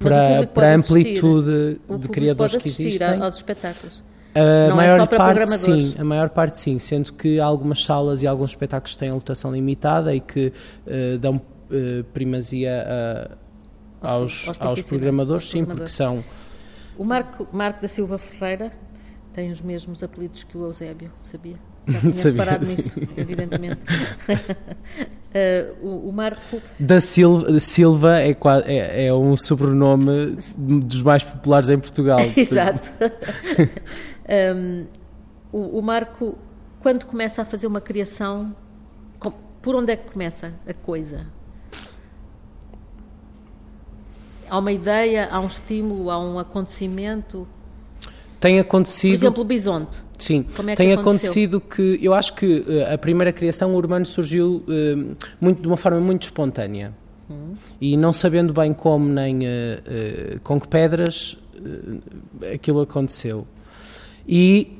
para, 0.00 0.46
para 0.46 0.72
a 0.72 0.76
amplitude 0.76 1.80
de 1.98 2.08
criadores 2.08 2.56
que 2.56 2.68
existem. 2.68 3.22
aos 3.22 3.36
espetáculos. 3.36 4.02
A 4.34 4.68
não 4.68 4.76
maior 4.76 4.96
é 4.96 5.00
só 5.00 5.06
para 5.06 5.18
parte, 5.18 5.56
sim, 5.56 5.94
a 5.98 6.04
maior 6.04 6.30
parte 6.30 6.56
sim, 6.56 6.78
sendo 6.78 7.12
que 7.12 7.40
algumas 7.40 7.84
salas 7.84 8.22
e 8.22 8.26
alguns 8.26 8.50
espetáculos 8.50 8.94
têm 8.94 9.10
a 9.10 9.14
lotação 9.14 9.52
limitada 9.52 10.14
e 10.14 10.20
que 10.20 10.52
uh, 10.86 11.18
dão 11.18 11.36
uh, 11.36 12.04
primazia 12.12 13.28
aos, 14.00 14.48
aos, 14.48 14.60
aos, 14.60 14.82
programadores, 14.82 15.50
sim, 15.50 15.64
porque 15.64 15.88
são... 15.88 16.24
O 16.96 17.04
Marco, 17.04 17.48
Marco 17.52 17.82
da 17.82 17.88
Silva 17.88 18.18
Ferreira 18.18 18.70
tem 19.32 19.50
os 19.50 19.60
mesmos 19.60 20.02
apelidos 20.02 20.44
que 20.44 20.56
o 20.56 20.64
Eusébio, 20.64 21.10
sabia? 21.24 21.56
Já 21.86 22.00
tinha 22.00 22.14
Sabia, 22.14 22.32
reparado 22.32 22.66
sim. 22.66 22.76
nisso, 22.76 23.00
evidentemente. 23.16 23.80
uh, 25.34 25.86
o, 25.86 26.08
o, 26.08 26.12
Marco. 26.12 26.60
Da 26.78 27.00
Silva, 27.00 27.58
Silva 27.60 28.20
é, 28.20 28.36
é, 28.66 29.06
é, 29.06 29.14
um 29.14 29.36
sobrenome 29.36 30.36
dos 30.56 31.02
mais 31.02 31.22
populares 31.22 31.70
em 31.70 31.78
Portugal. 31.78 32.18
Exato. 32.36 32.90
um, 34.56 34.86
o, 35.52 35.78
o, 35.78 35.82
Marco, 35.82 36.36
quando 36.80 37.06
começa 37.06 37.42
a 37.42 37.44
fazer 37.44 37.66
uma 37.66 37.80
criação, 37.80 38.54
por 39.62 39.74
onde 39.74 39.92
é 39.92 39.96
que 39.96 40.10
começa 40.10 40.54
a 40.66 40.74
coisa? 40.74 41.26
Há 44.48 44.58
uma 44.58 44.72
ideia, 44.72 45.28
há 45.30 45.38
um 45.38 45.46
estímulo, 45.46 46.10
há 46.10 46.18
um 46.18 46.38
acontecimento? 46.38 47.46
Tem 48.40 48.58
acontecido. 48.58 49.12
Por 49.12 49.16
exemplo, 49.16 49.42
o 49.42 49.44
bisonte. 49.44 50.09
Sim, 50.20 50.44
é 50.68 50.74
tem 50.74 50.92
acontecido 50.92 51.60
que 51.60 51.98
eu 52.00 52.12
acho 52.14 52.34
que 52.34 52.60
uh, 52.60 52.92
a 52.94 52.98
primeira 52.98 53.32
criação 53.32 53.74
urbana 53.74 54.04
surgiu 54.04 54.62
uh, 54.68 55.16
muito, 55.40 55.62
de 55.62 55.66
uma 55.66 55.76
forma 55.76 55.98
muito 55.98 56.24
espontânea. 56.24 56.92
Hum. 57.28 57.54
E 57.80 57.96
não 57.96 58.12
sabendo 58.12 58.52
bem 58.52 58.74
como 58.74 59.08
nem 59.08 59.38
uh, 59.38 60.40
com 60.42 60.60
que 60.60 60.68
pedras 60.68 61.38
aquilo 62.54 62.82
aconteceu. 62.82 63.46
E 64.26 64.78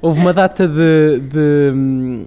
houve 0.00 0.20
uma 0.20 0.32
data 0.32 0.66
de, 0.66 1.20
de, 1.20 2.26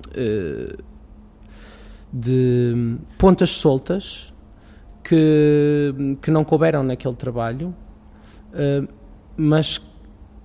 de 2.12 2.98
pontas 3.17 3.50
soltas 3.52 4.34
que, 5.04 6.17
que 6.22 6.30
não 6.30 6.43
couberam 6.43 6.84
naquele 6.84 7.15
trabalho, 7.15 7.74
mas 9.36 9.82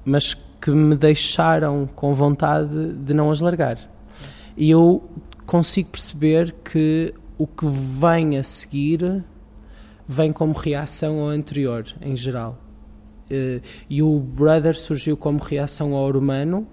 mas 0.09 0.35
que 0.61 0.71
me 0.71 0.97
deixaram 0.97 1.89
com 1.95 2.13
vontade 2.13 2.93
de 2.93 3.15
não 3.15 3.31
as 3.31 3.41
largar. 3.41 3.79
E 4.57 4.71
eu 4.71 5.09
consigo 5.47 5.91
perceber 5.91 6.55
que 6.65 7.15
o 7.39 7.47
que 7.47 7.67
vem 7.67 8.37
a 8.37 8.43
seguir 8.43 9.25
vem 10.07 10.33
como 10.33 10.53
reação 10.53 11.21
ao 11.21 11.29
anterior, 11.29 11.85
em 12.01 12.17
geral. 12.17 12.59
Uh, 13.31 13.61
e 13.89 14.03
o 14.03 14.19
Brother 14.19 14.75
surgiu 14.75 15.17
como 15.17 15.39
reação 15.39 15.95
ao 15.95 16.11
humano 16.11 16.67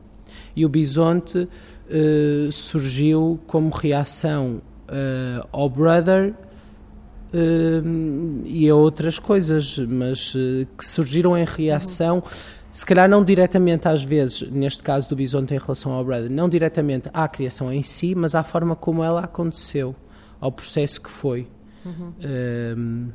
e 0.55 0.65
o 0.65 0.69
Bisonte 0.69 1.39
uh, 1.39 2.51
surgiu 2.51 3.39
como 3.45 3.69
reação 3.69 4.61
uh, 4.87 5.47
ao 5.51 5.69
Brother 5.69 6.33
e 8.45 8.69
a 8.69 8.75
outras 8.75 9.19
coisas, 9.19 9.77
mas 9.77 10.31
que 10.77 10.85
surgiram 10.85 11.37
em 11.37 11.43
reação. 11.43 12.19
Uhum 12.19 12.64
se 12.75 12.85
calhar 12.85 13.07
não 13.07 13.23
diretamente 13.23 13.87
às 13.87 14.03
vezes, 14.03 14.41
neste 14.51 14.83
caso 14.83 15.07
do 15.07 15.15
Bisonte 15.15 15.53
em 15.53 15.57
relação 15.57 15.93
ao 15.93 16.03
Brother, 16.03 16.29
não 16.29 16.49
diretamente 16.49 17.09
à 17.13 17.25
criação 17.25 17.71
em 17.71 17.81
si, 17.81 18.13
mas 18.13 18.35
à 18.35 18.43
forma 18.43 18.75
como 18.75 19.01
ela 19.01 19.21
aconteceu, 19.21 19.95
ao 20.41 20.51
processo 20.51 20.99
que 20.99 21.09
foi. 21.09 21.47
Uhum. 21.85 22.13
Um... 22.75 23.09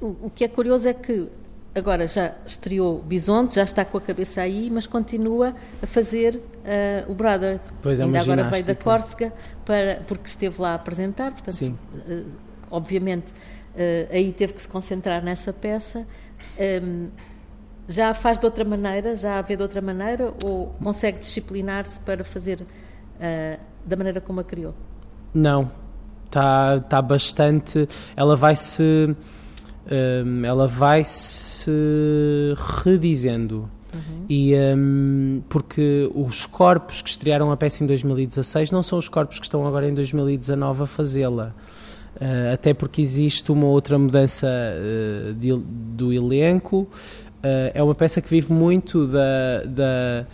O, 0.00 0.26
o, 0.26 0.30
que 0.30 0.44
é 0.44 0.48
curioso 0.48 0.88
é 0.88 0.94
que 0.94 1.26
agora 1.74 2.06
já 2.06 2.36
estreou 2.46 3.02
Bisonte, 3.02 3.56
já 3.56 3.64
está 3.64 3.84
com 3.84 3.98
a 3.98 4.00
cabeça 4.00 4.40
aí, 4.40 4.70
mas 4.70 4.86
continua 4.86 5.52
a 5.82 5.86
fazer 5.88 6.36
uh, 6.36 7.10
o 7.10 7.14
Brother. 7.16 7.58
Pois 7.82 7.98
é, 7.98 8.04
Ainda 8.04 8.20
agora 8.20 8.44
veio 8.44 8.64
da 8.64 8.76
Córsega, 8.76 9.32
para, 9.64 10.04
porque 10.06 10.28
esteve 10.28 10.62
lá 10.62 10.70
a 10.70 10.74
apresentar, 10.76 11.32
portanto, 11.32 11.60
uh, 12.06 12.24
obviamente, 12.70 13.32
uh, 13.32 14.12
aí 14.12 14.32
teve 14.32 14.52
que 14.52 14.62
se 14.62 14.68
concentrar 14.68 15.24
nessa 15.24 15.52
peça. 15.52 16.06
Um, 16.84 17.08
já 17.90 18.14
faz 18.14 18.38
de 18.38 18.46
outra 18.46 18.64
maneira, 18.64 19.16
já 19.16 19.38
a 19.38 19.42
vê 19.42 19.56
de 19.56 19.62
outra 19.62 19.82
maneira 19.82 20.32
ou 20.44 20.68
consegue 20.82 21.18
disciplinar-se 21.18 21.98
para 22.00 22.22
fazer 22.22 22.60
uh, 22.60 23.60
da 23.84 23.96
maneira 23.96 24.20
como 24.20 24.38
a 24.40 24.44
criou? 24.44 24.74
Não. 25.34 25.70
está 26.24 26.78
tá 26.80 27.02
bastante. 27.02 27.88
Ela 28.16 28.36
vai 28.36 28.54
se. 28.54 29.14
Um, 29.90 30.44
ela 30.44 30.68
vai 30.68 31.02
se 31.02 31.70
redizendo. 32.84 33.68
Uhum. 33.92 34.24
E, 34.28 34.54
um, 34.54 35.42
porque 35.48 36.08
os 36.14 36.46
corpos 36.46 37.02
que 37.02 37.10
estrearam 37.10 37.50
a 37.50 37.56
peça 37.56 37.82
em 37.82 37.86
2016 37.88 38.70
não 38.70 38.84
são 38.84 38.98
os 38.98 39.08
corpos 39.08 39.40
que 39.40 39.46
estão 39.46 39.66
agora 39.66 39.88
em 39.88 39.94
2019 39.94 40.84
a 40.84 40.86
fazê-la. 40.86 41.52
Uh, 42.14 42.52
até 42.52 42.72
porque 42.72 43.00
existe 43.00 43.50
uma 43.50 43.66
outra 43.66 43.98
mudança 43.98 44.46
uh, 44.46 45.34
de, 45.34 45.56
do 45.56 46.12
elenco. 46.12 46.88
Uh, 47.40 47.72
é 47.72 47.82
uma 47.82 47.94
peça 47.94 48.20
que 48.20 48.28
vive 48.28 48.52
muito 48.52 49.06
da, 49.06 49.64
da 49.64 50.26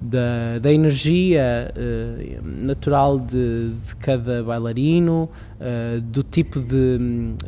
da, 0.00 0.58
da 0.60 0.72
energia 0.72 1.72
uh, 1.74 2.42
natural 2.44 3.18
de, 3.18 3.70
de, 3.70 3.96
cada 3.96 4.42
bailarino, 4.42 5.30
uh, 5.58 6.00
do 6.00 6.22
tipo 6.22 6.60
de, 6.60 6.98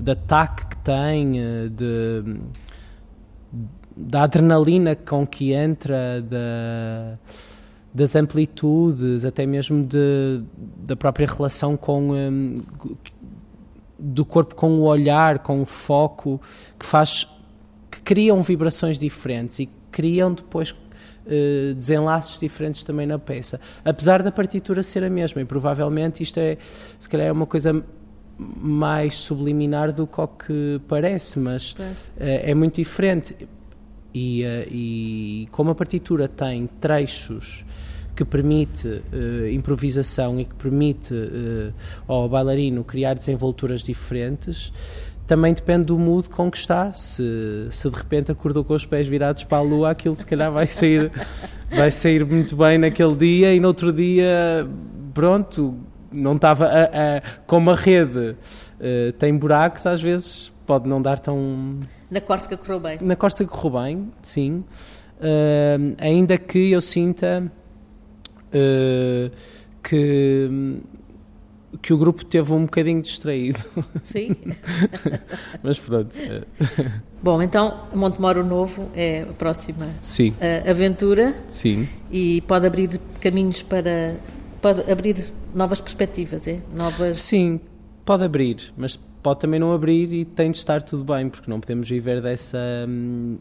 de, 0.00 0.10
ataque 0.10 0.66
que 0.68 0.76
tem, 0.78 1.34
de, 1.70 2.40
da 3.94 4.22
adrenalina 4.22 4.96
com 4.96 5.26
que 5.26 5.52
entra, 5.52 6.22
da, 6.22 7.18
das 7.92 8.16
amplitudes, 8.16 9.24
até 9.24 9.44
mesmo 9.44 9.84
de, 9.84 10.42
da 10.78 10.96
própria 10.96 11.26
relação 11.26 11.76
com 11.76 12.12
um, 12.12 12.56
do 13.98 14.24
corpo 14.24 14.54
com 14.54 14.78
o 14.78 14.82
olhar, 14.82 15.38
com 15.40 15.62
o 15.62 15.64
foco, 15.64 16.40
que 16.78 16.86
faz 16.86 17.26
criam 18.06 18.40
vibrações 18.40 19.00
diferentes 19.00 19.58
e 19.58 19.68
criam 19.90 20.32
depois 20.32 20.70
uh, 20.70 21.74
desenlaces 21.74 22.38
diferentes 22.38 22.84
também 22.84 23.04
na 23.04 23.18
peça. 23.18 23.60
Apesar 23.84 24.22
da 24.22 24.30
partitura 24.30 24.80
ser 24.84 25.02
a 25.02 25.10
mesma, 25.10 25.42
e 25.42 25.44
provavelmente 25.44 26.22
isto 26.22 26.38
é, 26.38 26.56
se 27.00 27.08
calhar, 27.08 27.26
é 27.26 27.32
uma 27.32 27.46
coisa 27.46 27.84
mais 28.38 29.16
subliminar 29.16 29.92
do 29.92 30.06
que 30.06 30.20
o 30.20 30.28
que 30.28 30.80
parece, 30.86 31.40
mas 31.40 31.72
uh, 31.72 31.76
é 32.18 32.54
muito 32.54 32.76
diferente. 32.76 33.36
E, 34.14 34.44
uh, 34.44 34.68
e 34.70 35.48
como 35.50 35.70
a 35.72 35.74
partitura 35.74 36.28
tem 36.28 36.68
trechos 36.80 37.64
que 38.14 38.24
permite 38.24 38.86
uh, 38.86 39.48
improvisação 39.52 40.38
e 40.38 40.44
que 40.44 40.54
permite 40.54 41.12
ao 42.06 42.28
bailarino 42.28 42.84
criar 42.84 43.14
desenvolturas 43.14 43.82
diferentes, 43.82 44.72
também 45.26 45.52
depende 45.52 45.86
do 45.86 45.98
mood 45.98 46.28
com 46.28 46.50
que 46.50 46.56
está. 46.56 46.92
Se, 46.94 47.66
se 47.70 47.90
de 47.90 47.96
repente 47.96 48.30
acordou 48.30 48.64
com 48.64 48.74
os 48.74 48.86
pés 48.86 49.08
virados 49.08 49.44
para 49.44 49.58
a 49.58 49.60
lua, 49.60 49.90
aquilo 49.90 50.14
se 50.14 50.26
calhar 50.26 50.50
vai 50.52 50.66
sair, 50.66 51.10
vai 51.70 51.90
sair 51.90 52.24
muito 52.24 52.56
bem 52.56 52.78
naquele 52.78 53.14
dia 53.16 53.54
e 53.54 53.60
no 53.60 53.68
outro 53.68 53.92
dia, 53.92 54.66
pronto, 55.12 55.76
não 56.12 56.36
estava. 56.36 56.66
A, 56.66 56.84
a, 56.84 57.22
como 57.46 57.70
a 57.70 57.74
rede 57.74 58.36
uh, 58.80 59.12
tem 59.18 59.36
buracos, 59.36 59.84
às 59.86 60.00
vezes 60.00 60.52
pode 60.64 60.88
não 60.88 61.02
dar 61.02 61.18
tão. 61.18 61.80
Na 62.10 62.20
Córcega 62.20 62.56
correu 62.56 62.80
bem. 62.80 62.98
Na 63.00 63.16
Córcega 63.16 63.50
correu 63.50 63.82
bem, 63.82 64.12
sim. 64.22 64.64
Uh, 65.18 65.96
ainda 65.98 66.38
que 66.38 66.70
eu 66.70 66.80
sinta 66.80 67.50
uh, 68.48 69.30
que 69.82 70.50
que 71.82 71.92
o 71.92 71.98
grupo 71.98 72.24
teve 72.24 72.52
um 72.52 72.64
bocadinho 72.64 73.00
distraído. 73.02 73.58
Sim. 74.02 74.36
Mas 75.62 75.78
pronto. 75.78 76.16
Bom, 77.22 77.42
então 77.42 77.86
Montemoro 77.94 78.44
Novo 78.44 78.88
é 78.94 79.22
a 79.22 79.32
próxima 79.32 79.88
Sim. 80.00 80.30
Uh, 80.30 80.70
aventura. 80.70 81.34
Sim. 81.48 81.88
E 82.10 82.40
pode 82.42 82.66
abrir 82.66 83.00
caminhos 83.20 83.62
para. 83.62 84.16
pode 84.60 84.90
abrir 84.90 85.32
novas 85.54 85.80
perspectivas, 85.80 86.46
é? 86.46 86.60
Novas. 86.72 87.20
Sim, 87.20 87.60
pode 88.04 88.24
abrir, 88.24 88.72
mas 88.76 88.98
pode 89.26 89.40
também 89.40 89.58
não 89.58 89.72
abrir 89.72 90.12
e 90.12 90.24
tem 90.24 90.52
de 90.52 90.56
estar 90.56 90.80
tudo 90.80 91.02
bem, 91.02 91.28
porque 91.28 91.50
não 91.50 91.58
podemos 91.58 91.88
viver 91.88 92.22
dessa, 92.22 92.86
hum, 92.88 93.36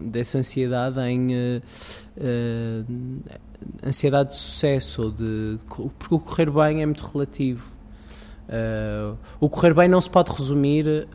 dessa 0.00 0.38
ansiedade 0.38 1.00
em. 1.00 1.34
Uh, 1.34 1.62
uh, 2.16 3.84
ansiedade 3.84 4.28
de 4.28 4.36
sucesso, 4.36 5.10
de, 5.10 5.56
de, 5.56 5.64
porque 5.64 6.14
o 6.14 6.18
correr 6.20 6.48
bem 6.48 6.82
é 6.82 6.86
muito 6.86 7.04
relativo. 7.12 7.72
Uh, 8.48 9.18
o 9.40 9.48
correr 9.48 9.74
bem 9.74 9.88
não 9.88 10.00
se 10.00 10.08
pode 10.08 10.30
resumir 10.30 11.08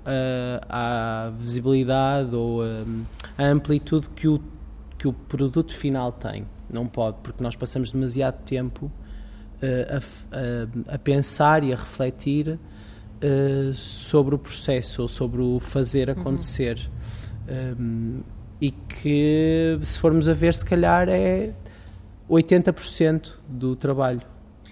à 0.68 1.32
visibilidade 1.40 2.36
ou 2.36 2.64
uh, 2.64 3.06
à 3.38 3.46
amplitude 3.46 4.10
que 4.10 4.28
o, 4.28 4.42
que 4.98 5.08
o 5.08 5.14
produto 5.14 5.74
final 5.74 6.12
tem. 6.12 6.46
Não 6.70 6.86
pode, 6.86 7.20
porque 7.20 7.42
nós 7.42 7.56
passamos 7.56 7.94
demasiado 7.94 8.44
tempo 8.44 8.92
a, 9.62 10.96
a, 10.96 10.98
pensar 10.98 11.64
e 11.64 11.72
a 11.72 11.78
refletir 11.78 12.60
sobre 13.74 14.36
o 14.36 14.38
processo 14.38 15.02
ou 15.02 15.08
sobre 15.08 15.42
o 15.42 15.60
fazer 15.60 16.10
uhum. 16.10 16.22
acontecer. 16.22 16.90
Uhum. 17.48 17.76
Um, 17.80 18.20
e 18.60 18.72
que, 18.72 19.78
se 19.82 20.00
formos 20.00 20.30
a 20.30 20.34
ver, 20.34 20.54
se 20.54 20.64
calhar 20.64 21.10
é 21.10 21.52
80% 22.30 23.34
do 23.48 23.76
trabalho. 23.76 24.22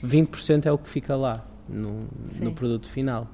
20% 0.04 0.66
é 0.66 0.72
o 0.72 0.78
que 0.78 0.90
fica 0.90 1.16
lá 1.16 1.46
no, 1.68 2.00
no 2.40 2.52
produto 2.54 2.90
final. 2.90 3.28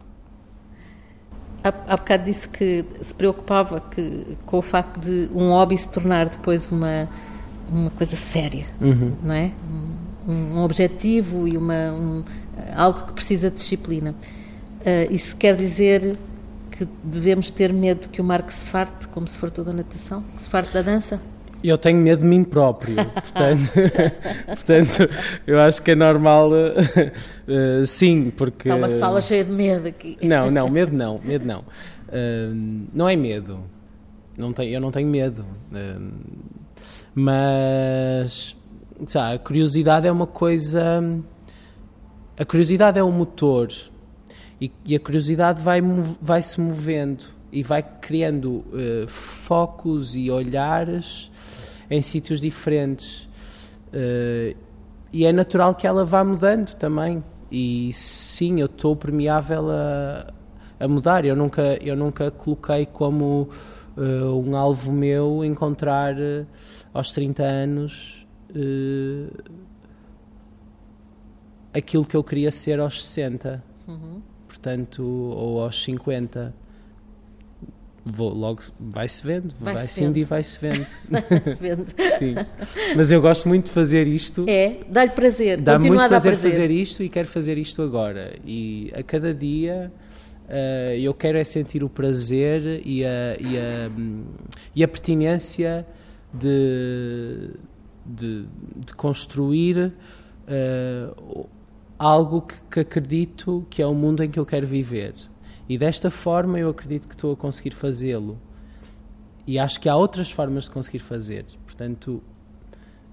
Há, 1.63 1.69
há 1.88 1.97
bocado 1.97 2.23
disse 2.23 2.47
que 2.47 2.86
se 3.01 3.13
preocupava 3.13 3.82
que, 3.82 4.38
com 4.45 4.58
o 4.58 4.62
facto 4.62 4.99
de 4.99 5.29
um 5.34 5.49
hobby 5.49 5.77
se 5.77 5.89
tornar 5.89 6.29
depois 6.29 6.71
uma, 6.71 7.10
uma 7.69 7.89
coisa 7.91 8.15
séria, 8.15 8.65
uhum. 8.79 9.15
não 9.21 9.34
é? 9.34 9.51
Um, 10.27 10.32
um, 10.32 10.63
objetivo 10.63 11.47
e 11.47 11.58
uma, 11.58 11.91
um, 11.91 12.23
algo 12.75 13.05
que 13.05 13.13
precisa 13.13 13.49
de 13.49 13.58
disciplina. 13.58 14.15
Uh, 14.79 15.11
isso 15.13 15.35
quer 15.35 15.55
dizer 15.55 16.17
que 16.79 16.87
devemos 17.03 17.51
ter 17.51 17.73
medo 17.73 18.07
que 18.07 18.21
o 18.21 18.23
Marco 18.23 18.51
se 18.51 18.63
farte, 18.63 19.07
como 19.09 19.27
se 19.27 19.37
fartou 19.37 19.65
da 19.65 19.73
natação, 19.73 20.23
que 20.35 20.41
se 20.41 20.49
farte 20.49 20.73
da 20.73 20.81
dança? 20.81 21.19
Eu 21.61 21.77
tenho 21.77 21.99
medo 21.99 22.21
de 22.21 22.27
mim 22.27 22.45
próprio, 22.45 22.95
portanto, 23.11 23.71
portanto 24.47 25.09
eu 25.45 25.59
acho 25.59 25.81
que 25.81 25.91
é 25.91 25.95
normal, 25.95 26.51
uh, 26.51 27.85
sim, 27.85 28.31
porque... 28.31 28.69
Está 28.69 28.75
uma 28.77 28.89
sala 28.89 29.21
cheia 29.21 29.43
de 29.43 29.51
medo 29.51 29.89
aqui. 29.89 30.17
Não, 30.23 30.49
não, 30.49 30.69
medo 30.69 30.95
não, 30.95 31.19
medo 31.21 31.45
não. 31.45 31.59
Uh, 31.59 32.87
não 32.93 33.09
é 33.09 33.15
medo, 33.17 33.59
não 34.37 34.53
tenho, 34.53 34.71
eu 34.71 34.79
não 34.79 34.89
tenho 34.89 35.09
medo, 35.09 35.45
uh, 35.73 36.13
mas, 37.13 38.55
sabe, 39.05 39.35
a 39.35 39.39
curiosidade 39.39 40.07
é 40.07 40.11
uma 40.11 40.27
coisa... 40.27 41.03
A 42.37 42.45
curiosidade 42.45 42.97
é 42.97 43.03
o 43.03 43.11
motor 43.11 43.67
e, 44.59 44.71
e 44.85 44.95
a 44.95 44.99
curiosidade 44.99 45.61
vai, 45.61 45.81
vai 46.21 46.41
se 46.41 46.59
movendo 46.59 47.25
e 47.51 47.63
vai 47.63 47.81
criando 47.81 48.63
focos 49.07 50.15
e 50.15 50.29
olhares 50.29 51.31
em 51.89 52.01
sítios 52.01 52.39
diferentes. 52.39 53.27
Uh, 53.87 54.55
e 55.11 55.25
é 55.25 55.31
natural 55.31 55.73
que 55.73 55.87
ela 55.87 56.05
vá 56.05 56.23
mudando 56.23 56.75
também. 56.75 57.23
E 57.51 57.91
sim, 57.93 58.59
eu 58.59 58.67
estou 58.67 58.95
permeável 58.95 59.71
a, 59.71 60.31
a 60.79 60.87
mudar. 60.87 61.25
Eu 61.25 61.35
nunca, 61.35 61.77
eu 61.81 61.95
nunca 61.95 62.29
coloquei 62.29 62.85
como 62.85 63.49
uh, 63.97 64.39
um 64.39 64.55
alvo 64.55 64.91
meu 64.91 65.43
encontrar 65.43 66.15
uh, 66.15 66.45
aos 66.93 67.11
30 67.11 67.43
anos 67.43 68.19
aquilo 71.71 72.03
que 72.03 72.17
eu 72.17 72.23
queria 72.23 72.49
ser 72.49 72.79
aos 72.79 73.05
60. 73.05 73.63
Uhum. 73.87 74.21
Portanto, 74.61 75.01
ou 75.01 75.61
aos 75.61 75.81
50 75.83 76.53
vou 78.05 78.33
logo 78.33 78.61
vai-se 78.77 79.25
vendo, 79.25 79.53
vai-se 79.59 80.01
vai 80.01 80.09
indo 80.09 80.17
e 80.17 80.23
vai-se 80.25 80.59
vendo. 80.59 80.85
Vai-se 81.09 81.55
vendo. 81.55 81.85
Sim. 82.17 82.35
Mas 82.95 83.09
eu 83.11 83.21
gosto 83.21 83.47
muito 83.47 83.65
de 83.65 83.71
fazer 83.71 84.05
isto. 84.05 84.45
É, 84.49 84.77
dá-lhe 84.89 85.11
prazer, 85.11 85.61
dá 85.61 85.79
muito 85.79 85.93
prazer, 85.95 86.31
prazer 86.31 86.51
fazer 86.51 86.71
isto 86.71 87.03
e 87.03 87.09
quero 87.09 87.27
fazer 87.27 87.57
isto 87.57 87.81
agora. 87.81 88.35
E 88.45 88.91
a 88.93 89.01
cada 89.01 89.33
dia 89.33 89.91
uh, 90.49 90.93
eu 90.97 91.13
quero 91.13 91.37
é 91.37 91.43
sentir 91.45 91.81
o 91.81 91.89
prazer 91.89 92.81
e 92.85 93.05
a, 93.05 93.37
e 93.39 93.57
a, 93.57 93.91
e 94.75 94.83
a 94.83 94.87
pertinência 94.87 95.85
de, 96.33 97.51
de, 98.05 98.45
de 98.85 98.93
construir 98.93 99.93
uh, 100.47 101.47
algo 101.99 102.41
que, 102.41 102.55
que 102.71 102.79
acredito 102.79 103.67
que 103.69 103.81
é 103.81 103.85
o 103.85 103.93
mundo 103.93 104.23
em 104.23 104.31
que 104.31 104.39
eu 104.39 104.45
quero 104.45 104.65
viver 104.65 105.13
e 105.69 105.77
desta 105.77 106.09
forma 106.09 106.57
eu 106.57 106.69
acredito 106.69 107.07
que 107.07 107.13
estou 107.13 107.31
a 107.31 107.35
conseguir 107.35 107.75
fazê-lo. 107.75 108.39
E 109.45 109.60
acho 109.60 109.79
que 109.79 109.87
há 109.87 109.95
outras 109.95 110.31
formas 110.31 110.63
de 110.63 110.71
conseguir 110.71 111.00
fazer. 111.00 111.45
Portanto, 111.63 112.23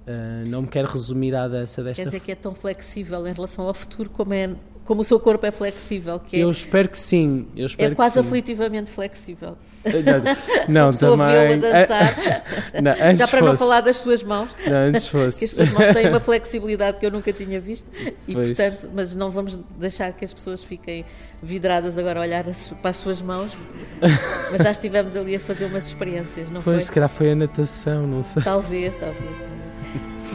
uh, 0.06 0.48
não 0.48 0.62
me 0.62 0.68
quero 0.68 0.88
resumir 0.88 1.36
à 1.36 1.46
dança 1.46 1.82
desta 1.84 2.02
Quer 2.02 2.08
dizer 2.08 2.20
que 2.20 2.32
é 2.32 2.34
tão 2.34 2.54
flexível 2.54 3.26
em 3.26 3.32
relação 3.34 3.66
ao 3.68 3.74
futuro 3.74 4.08
como 4.08 4.32
é 4.32 4.56
como 4.86 5.02
o 5.02 5.04
seu 5.04 5.18
corpo 5.18 5.44
é 5.44 5.50
flexível. 5.50 6.20
Que 6.20 6.36
é, 6.36 6.44
eu 6.44 6.50
espero 6.50 6.88
que 6.88 6.98
sim. 6.98 7.48
Eu 7.56 7.66
espero 7.66 7.92
é 7.92 7.94
quase 7.94 8.18
aflitivamente 8.18 8.90
flexível. 8.90 9.58
Não, 10.68 10.92
também. 10.94 11.54
A 11.54 11.56
dançar. 11.58 12.14
Não, 12.82 12.92
Já 13.16 13.26
para 13.26 13.40
fosse. 13.40 13.42
não 13.42 13.56
falar 13.56 13.80
das 13.80 13.96
suas 13.96 14.22
mãos. 14.22 14.56
Não, 14.64 14.76
antes 14.76 15.08
fosse. 15.08 15.40
que 15.40 15.44
as 15.44 15.50
suas 15.50 15.70
mãos 15.70 15.88
têm 15.88 16.08
uma 16.08 16.20
flexibilidade 16.20 16.98
que 16.98 17.06
eu 17.06 17.10
nunca 17.10 17.32
tinha 17.32 17.60
visto. 17.60 17.90
E 18.28 18.32
pois. 18.32 18.46
portanto, 18.46 18.90
mas 18.94 19.14
não 19.16 19.30
vamos 19.30 19.58
deixar 19.76 20.12
que 20.12 20.24
as 20.24 20.32
pessoas 20.32 20.62
fiquem 20.62 21.04
vidradas 21.42 21.98
agora 21.98 22.20
a 22.20 22.22
olhar 22.22 22.44
para 22.80 22.90
as 22.90 22.96
suas 22.96 23.20
mãos. 23.20 23.52
Mas 24.50 24.62
já 24.62 24.70
estivemos 24.70 25.16
ali 25.16 25.34
a 25.34 25.40
fazer 25.40 25.66
umas 25.66 25.88
experiências, 25.88 26.48
não 26.48 26.62
pois, 26.62 26.64
foi? 26.64 26.72
Pois, 26.74 26.84
se 26.84 26.92
calhar 26.92 27.08
foi 27.08 27.32
a 27.32 27.34
natação, 27.34 28.06
não 28.06 28.22
sei. 28.22 28.42
Talvez, 28.42 28.96
talvez. 28.96 29.55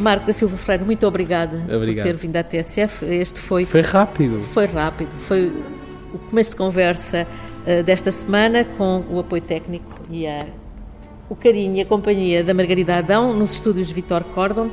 Marco 0.01 0.25
da 0.25 0.33
Silva 0.33 0.57
Freire, 0.57 0.83
muito 0.83 1.05
obrigada 1.05 1.57
Obrigado. 1.73 2.05
por 2.05 2.11
ter 2.11 2.15
vindo 2.15 2.35
à 2.37 2.43
TSF. 2.43 3.05
Este 3.05 3.39
foi. 3.39 3.65
Foi 3.65 3.81
rápido. 3.81 4.43
Foi 4.51 4.65
rápido. 4.65 5.11
Foi 5.19 5.53
o 6.13 6.19
começo 6.19 6.51
de 6.51 6.55
conversa 6.55 7.27
uh, 7.27 7.83
desta 7.83 8.11
semana 8.11 8.65
com 8.65 9.03
o 9.09 9.19
apoio 9.19 9.41
técnico 9.41 10.01
e 10.09 10.27
a, 10.27 10.45
o 11.29 11.35
carinho 11.35 11.75
e 11.75 11.81
a 11.81 11.85
companhia 11.85 12.43
da 12.43 12.53
Margarida 12.53 12.97
Adão 12.97 13.33
nos 13.33 13.53
estúdios 13.53 13.91
Vitor 13.91 14.23
Cordon. 14.25 14.69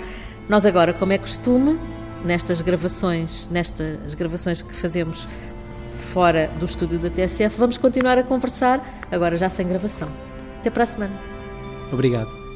Nós 0.49 0.65
agora, 0.65 0.93
como 0.93 1.13
é 1.13 1.19
costume, 1.19 1.79
nestas 2.25 2.61
gravações, 2.63 3.49
nestas 3.49 4.15
gravações 4.15 4.63
que 4.63 4.75
fazemos 4.75 5.29
fora 6.13 6.51
do 6.59 6.65
estúdio 6.65 6.99
da 6.99 7.11
TSF, 7.11 7.59
vamos 7.59 7.77
continuar 7.77 8.19
a 8.19 8.23
conversar, 8.23 8.83
agora 9.11 9.37
já 9.37 9.49
sem 9.49 9.69
gravação. 9.69 10.09
Até 10.59 10.71
para 10.71 10.85
a 10.85 10.87
semana. 10.87 11.13
Obrigado. 11.93 12.48